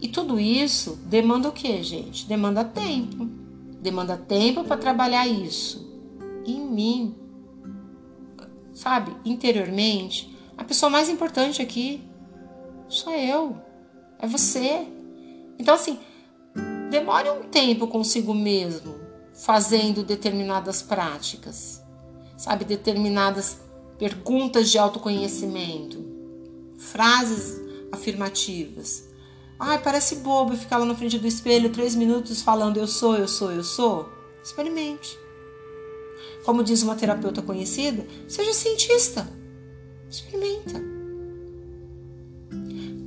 E 0.00 0.08
tudo 0.08 0.38
isso 0.38 0.98
demanda 1.06 1.48
o 1.48 1.52
que, 1.52 1.82
gente? 1.82 2.26
Demanda 2.26 2.64
tempo. 2.64 3.24
Demanda 3.80 4.16
tempo 4.16 4.64
para 4.64 4.76
trabalhar 4.76 5.26
isso 5.26 5.86
em 6.44 6.60
mim. 6.60 7.14
Sabe, 8.74 9.16
interiormente, 9.24 10.36
a 10.56 10.64
pessoa 10.64 10.90
mais 10.90 11.08
importante 11.08 11.62
aqui 11.62 12.02
sou 12.88 13.12
eu, 13.12 13.56
é 14.18 14.26
você. 14.26 14.86
Então, 15.58 15.74
assim, 15.74 15.98
demore 16.90 17.30
um 17.30 17.44
tempo 17.44 17.86
consigo 17.86 18.34
mesmo 18.34 18.94
fazendo 19.34 20.02
determinadas 20.02 20.82
práticas, 20.82 21.82
sabe, 22.36 22.64
determinadas 22.64 23.60
perguntas 23.98 24.70
de 24.70 24.78
autoconhecimento, 24.78 26.04
frases 26.76 27.60
afirmativas. 27.90 29.08
Ai, 29.58 29.82
parece 29.82 30.16
bobo 30.16 30.56
ficar 30.56 30.78
lá 30.78 30.84
na 30.84 30.94
frente 30.94 31.18
do 31.18 31.26
espelho 31.26 31.72
três 31.72 31.94
minutos 31.94 32.42
falando 32.42 32.76
eu 32.76 32.86
sou, 32.86 33.16
eu 33.16 33.26
sou, 33.26 33.50
eu 33.50 33.64
sou. 33.64 34.08
Experimente. 34.42 35.18
Como 36.44 36.62
diz 36.62 36.82
uma 36.82 36.94
terapeuta 36.94 37.42
conhecida, 37.42 38.06
seja 38.28 38.52
cientista. 38.52 39.26
Experimenta. 40.08 40.80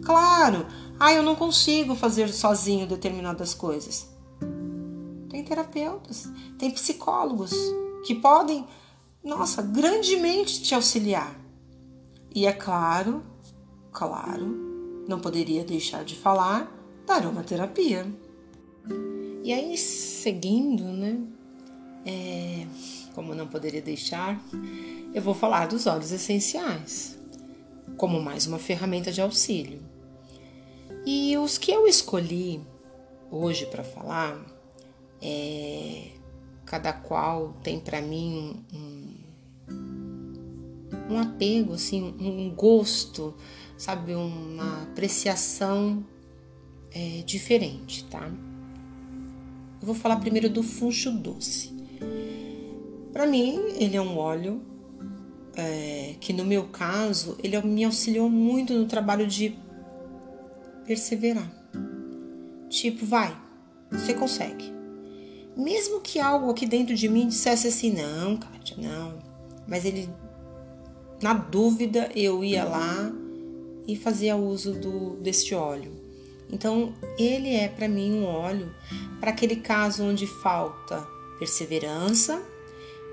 Claro, 0.04 0.65
ai, 0.99 1.17
eu 1.17 1.23
não 1.23 1.36
consigo 1.36 1.95
fazer 1.95 2.30
sozinho 2.30 2.88
determinadas 2.88 3.54
coisas. 3.54 4.10
Tem 5.30 5.43
terapeutas, 5.43 6.28
tem 6.58 6.71
psicólogos 6.71 7.52
que 8.06 8.15
podem 8.15 8.65
nossa, 9.23 9.62
grandemente 9.62 10.62
te 10.62 10.73
auxiliar. 10.73 11.39
E 12.34 12.45
é 12.45 12.53
claro, 12.53 13.23
claro, 13.91 15.03
não 15.08 15.19
poderia 15.19 15.63
deixar 15.63 16.03
de 16.03 16.15
falar 16.15 16.71
da 17.05 17.15
aromaterapia. 17.15 18.05
E 19.43 19.51
aí, 19.51 19.77
seguindo, 19.77 20.84
né? 20.84 21.19
É, 22.05 22.65
como 23.13 23.36
não 23.36 23.47
poderia 23.47 23.82
deixar, 23.82 24.41
eu 25.13 25.21
vou 25.21 25.34
falar 25.34 25.67
dos 25.67 25.86
óleos 25.86 26.12
essenciais, 26.12 27.17
como 27.97 28.21
mais 28.21 28.47
uma 28.47 28.60
ferramenta 28.60 29.12
de 29.12 29.21
auxílio. 29.21 29.82
E 31.05 31.38
os 31.38 31.58
que 31.58 31.71
eu 31.71 31.88
escolhi 31.88 32.62
hoje 33.32 33.65
para 33.65 33.84
falar, 33.84 34.39
é, 35.21 36.12
cada 36.65 36.93
qual 36.93 37.53
tem 37.63 37.79
para 37.79 38.01
mim 38.01 38.63
um, 38.73 38.98
um 41.10 41.19
apego, 41.19 41.74
assim, 41.74 42.15
um 42.19 42.54
gosto, 42.54 43.34
sabe, 43.78 44.13
uma 44.13 44.84
apreciação 44.84 46.06
é, 46.91 47.24
diferente, 47.26 48.06
tá? 48.06 48.30
Eu 49.82 49.86
vou 49.86 49.95
falar 49.95 50.17
primeiro 50.17 50.50
do 50.50 50.62
funcho 50.62 51.12
doce. 51.12 51.74
Para 53.12 53.26
mim, 53.26 53.60
ele 53.76 53.98
é 53.98 54.02
um 54.02 54.17
óleo 54.17 54.62
é, 55.56 56.15
que, 56.19 56.32
no 56.32 56.45
meu 56.45 56.65
caso, 56.67 57.38
ele 57.43 57.60
me 57.62 57.84
auxiliou 57.84 58.30
muito 58.30 58.74
no 58.74 58.86
trabalho 58.86 59.26
de 59.26 59.58
perseverar. 60.86 61.52
Tipo, 62.69 63.06
vai, 63.06 63.36
você 63.91 64.13
consegue. 64.13 64.72
Mesmo 65.58 66.00
que 66.02 66.19
algo 66.19 66.50
aqui 66.52 66.65
dentro 66.65 66.95
de 66.95 67.10
mim 67.10 67.28
dissesse 67.28 67.67
assim, 67.67 67.91
não, 67.91 68.38
Kátia, 68.38 68.78
não. 68.78 69.17
Mas 69.67 69.86
ele 69.86 70.10
na 71.21 71.34
dúvida, 71.34 72.10
eu 72.15 72.43
ia 72.43 72.63
lá 72.63 73.12
e 73.88 73.95
fazia 73.95 74.36
uso 74.36 74.73
do, 74.73 75.15
deste 75.17 75.53
óleo. 75.53 75.91
Então, 76.51 76.93
ele 77.17 77.49
é 77.53 77.67
para 77.67 77.88
mim 77.88 78.13
um 78.13 78.25
óleo 78.25 78.73
para 79.19 79.32
aquele 79.32 79.58
caso 79.58 80.03
onde 80.03 80.25
falta 80.25 81.05
perseverança 81.38 82.41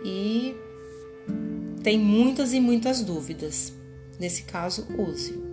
e 0.04 0.54
tem 1.82 1.98
muitas 1.98 2.52
e 2.52 2.60
muitas 2.60 3.02
dúvidas. 3.02 3.72
Nesse 4.18 4.44
caso, 4.44 4.86
use-o. 4.98 5.44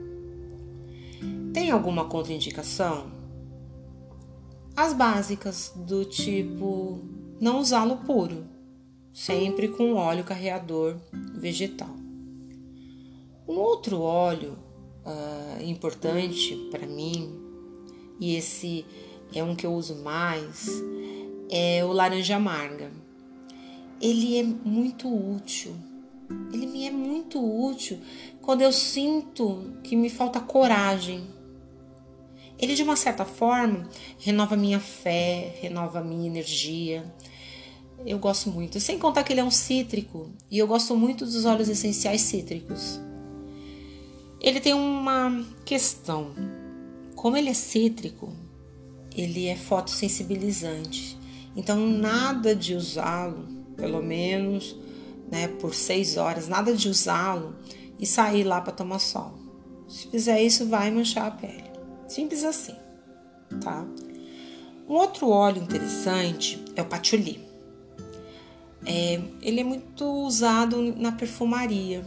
Tem 1.54 1.72
alguma 1.72 2.06
contraindicação? 2.06 3.12
As 4.76 4.94
básicas, 4.94 5.72
do 5.76 6.06
tipo 6.06 7.00
não 7.40 7.60
usá-lo 7.60 7.98
puro, 7.98 8.46
sempre 9.14 9.68
com 9.68 9.94
óleo 9.94 10.24
carreador 10.24 10.98
vegetal. 11.36 12.03
Um 13.48 13.56
outro 13.56 14.02
óleo 14.02 14.58
uh, 15.06 15.64
importante 15.64 16.56
para 16.72 16.88
mim, 16.88 17.38
e 18.20 18.36
esse 18.36 18.86
é 19.34 19.44
um 19.44 19.56
que 19.56 19.66
eu 19.66 19.74
uso 19.74 19.96
mais, 19.96 20.70
é 21.50 21.84
o 21.84 21.92
laranja 21.92 22.36
amarga. 22.36 22.92
Ele 24.02 24.38
é 24.38 24.44
muito 24.44 25.08
útil. 25.08 25.76
Ele 26.52 26.66
me 26.66 26.88
é 26.88 26.92
muito 26.92 27.40
útil 27.40 28.00
quando 28.42 28.62
eu 28.62 28.72
sinto 28.72 29.74
que 29.84 29.96
me 29.96 30.10
falta 30.10 30.40
coragem. 30.40 31.28
ele 32.58 32.76
de 32.76 32.84
uma 32.84 32.96
certa 32.96 33.26
forma 33.26 33.90
renova 34.20 34.56
minha 34.56 34.80
fé, 34.80 35.56
renova 35.62 36.02
minha 36.02 36.28
energia. 36.28 37.04
Eu 38.06 38.20
gosto 38.20 38.50
muito. 38.50 38.80
Sem 38.80 38.98
contar 38.98 39.24
que 39.24 39.34
ele 39.34 39.42
é 39.42 39.44
um 39.44 39.52
cítrico 39.52 40.30
e 40.50 40.58
eu 40.58 40.68
gosto 40.68 40.96
muito 40.96 41.26
dos 41.26 41.46
óleos 41.46 41.70
essenciais 41.70 42.22
cítricos. 42.22 43.00
Ele 44.44 44.60
tem 44.60 44.74
uma 44.74 45.46
questão. 45.64 46.32
Como 47.16 47.38
ele 47.38 47.50
é 47.50 47.54
cítrico, 47.54 48.34
ele 49.16 49.48
é 49.48 49.56
fotossensibilizante. 49.56 51.18
Então, 51.56 51.88
nada 51.88 52.54
de 52.54 52.76
usá-lo, 52.76 53.48
pelo 53.78 54.04
menos 54.04 54.76
né, 55.32 55.48
por 55.48 55.74
seis 55.74 56.18
horas, 56.18 56.50
nada 56.50 56.76
de 56.76 56.90
usá-lo 56.90 57.56
e 57.98 58.06
sair 58.06 58.44
lá 58.44 58.60
para 58.60 58.74
tomar 58.74 59.00
sol. 59.00 59.34
Se 59.88 60.10
fizer 60.10 60.42
isso, 60.42 60.68
vai 60.68 60.92
manchar 60.92 61.28
a 61.28 61.32
pele. 61.32 61.72
Simples 62.10 62.44
assim, 62.44 62.76
tá? 63.62 63.86
Um 64.90 64.96
outro 64.96 65.30
óleo 65.30 65.64
interessante 65.64 66.62
é 66.76 66.82
o 66.82 66.86
patchouli. 66.86 67.42
É, 68.86 69.22
ele 69.42 69.62
é 69.62 69.64
muito 69.64 70.06
usado 70.06 70.82
na 70.98 71.14
perfumaria 71.14 72.04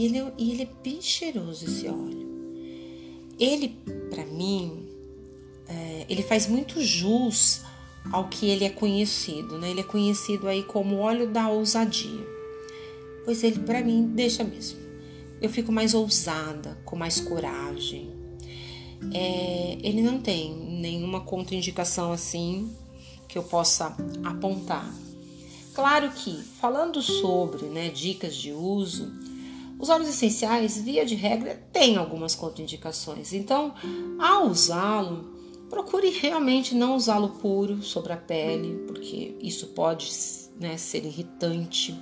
e 0.00 0.06
ele, 0.06 0.18
é, 0.18 0.32
e 0.38 0.50
ele 0.52 0.62
é 0.62 0.68
bem 0.82 0.98
cheiroso 1.02 1.66
esse 1.66 1.86
óleo. 1.86 2.26
Ele, 3.38 3.76
para 4.08 4.24
mim, 4.24 4.88
é, 5.68 6.06
ele 6.08 6.22
faz 6.22 6.46
muito 6.46 6.82
jus 6.82 7.60
ao 8.10 8.26
que 8.28 8.48
ele 8.48 8.64
é 8.64 8.70
conhecido, 8.70 9.58
né? 9.58 9.68
Ele 9.70 9.80
é 9.80 9.84
conhecido 9.84 10.48
aí 10.48 10.62
como 10.62 10.96
óleo 10.96 11.30
da 11.30 11.50
ousadia. 11.50 12.26
Pois 13.26 13.44
ele, 13.44 13.58
para 13.58 13.84
mim, 13.84 14.06
deixa 14.14 14.42
mesmo. 14.42 14.80
Eu 15.38 15.50
fico 15.50 15.70
mais 15.70 15.92
ousada, 15.92 16.78
com 16.86 16.96
mais 16.96 17.20
coragem. 17.20 18.10
É, 19.12 19.76
ele 19.82 20.00
não 20.00 20.18
tem 20.18 20.54
nenhuma 20.54 21.20
contraindicação 21.20 22.10
assim 22.10 22.74
que 23.28 23.36
eu 23.36 23.42
possa 23.42 23.94
apontar. 24.24 24.90
Claro 25.74 26.10
que, 26.10 26.38
falando 26.58 27.02
sobre 27.02 27.66
né, 27.66 27.90
dicas 27.90 28.34
de 28.34 28.50
uso, 28.50 29.12
os 29.80 29.88
óleos 29.88 30.10
essenciais, 30.10 30.78
via 30.78 31.06
de 31.06 31.14
regra, 31.14 31.54
têm 31.72 31.96
algumas 31.96 32.34
contraindicações. 32.34 33.32
Então, 33.32 33.74
ao 34.18 34.48
usá-lo, 34.48 35.32
procure 35.70 36.10
realmente 36.10 36.74
não 36.74 36.96
usá-lo 36.96 37.30
puro 37.30 37.82
sobre 37.82 38.12
a 38.12 38.16
pele, 38.16 38.84
porque 38.86 39.34
isso 39.40 39.68
pode 39.68 40.12
né, 40.60 40.76
ser 40.76 41.06
irritante. 41.06 41.98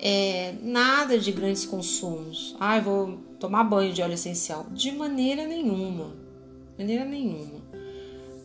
É, 0.00 0.56
nada 0.60 1.16
de 1.16 1.30
grandes 1.30 1.64
consumos. 1.64 2.56
Ah, 2.58 2.80
vou 2.80 3.18
tomar 3.38 3.62
banho 3.62 3.92
de 3.92 4.02
óleo 4.02 4.14
essencial. 4.14 4.66
De 4.72 4.90
maneira 4.90 5.46
nenhuma. 5.46 6.12
Maneira 6.76 7.04
nenhuma. 7.04 7.64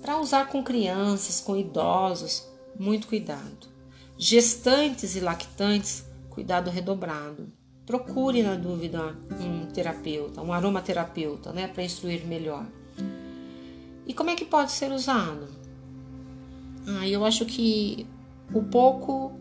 Para 0.03 0.19
usar 0.19 0.49
com 0.49 0.63
crianças, 0.63 1.41
com 1.41 1.57
idosos, 1.57 2.47
muito 2.79 3.07
cuidado. 3.07 3.71
Gestantes 4.17 5.15
e 5.15 5.19
lactantes, 5.19 6.05
cuidado 6.29 6.69
redobrado. 6.69 7.51
Procure, 7.91 8.41
na 8.41 8.55
dúvida, 8.55 9.17
um 9.37 9.65
terapeuta, 9.65 10.41
um 10.41 10.53
aromaterapeuta, 10.53 11.51
né, 11.51 11.67
para 11.67 11.83
instruir 11.83 12.25
melhor. 12.25 12.65
E 14.07 14.13
como 14.13 14.29
é 14.29 14.35
que 14.37 14.45
pode 14.45 14.71
ser 14.71 14.93
usado? 14.93 15.49
Ah, 16.87 17.05
eu 17.05 17.25
acho 17.25 17.45
que 17.45 18.07
o 18.53 18.63
pouco 18.63 19.33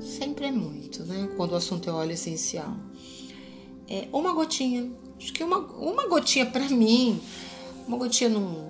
sempre 0.00 0.46
é 0.46 0.52
muito, 0.52 1.02
né? 1.02 1.28
Quando 1.36 1.52
o 1.52 1.56
assunto 1.56 1.90
é 1.90 1.92
óleo 1.92 2.12
essencial. 2.12 2.76
É 3.88 4.06
uma 4.12 4.32
gotinha. 4.32 4.88
Acho 5.18 5.32
que 5.32 5.42
uma, 5.42 5.58
uma 5.58 6.06
gotinha 6.06 6.46
para 6.46 6.66
mim, 6.70 7.20
uma 7.88 7.96
gotinha 7.96 8.30
num, 8.30 8.64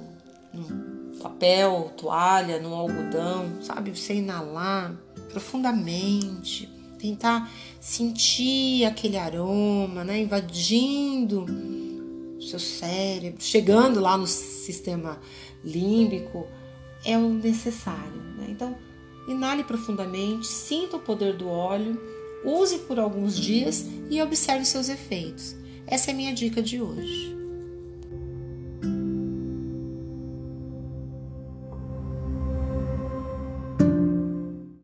num 0.54 1.18
papel, 1.20 1.92
toalha, 1.98 2.58
num 2.58 2.74
algodão, 2.74 3.62
sabe? 3.62 3.94
Você 3.94 4.14
inalar 4.14 4.96
profundamente, 5.28 6.77
tentar 6.98 7.50
sentir 7.80 8.84
aquele 8.84 9.16
aroma, 9.16 10.04
né? 10.04 10.20
Invadindo 10.20 11.46
seu 12.40 12.58
cérebro, 12.58 13.42
chegando 13.42 14.00
lá 14.00 14.16
no 14.16 14.26
sistema 14.26 15.20
límbico, 15.64 16.46
é 17.04 17.16
o 17.16 17.28
necessário. 17.28 18.22
Né? 18.36 18.46
Então, 18.48 18.76
inale 19.28 19.64
profundamente, 19.64 20.46
sinta 20.46 20.96
o 20.96 21.00
poder 21.00 21.36
do 21.36 21.48
óleo, 21.48 22.00
use 22.44 22.78
por 22.80 22.98
alguns 22.98 23.38
dias 23.38 23.86
e 24.10 24.20
observe 24.22 24.64
seus 24.64 24.88
efeitos. 24.88 25.56
Essa 25.86 26.10
é 26.10 26.14
a 26.14 26.16
minha 26.16 26.34
dica 26.34 26.62
de 26.62 26.80
hoje. 26.80 27.37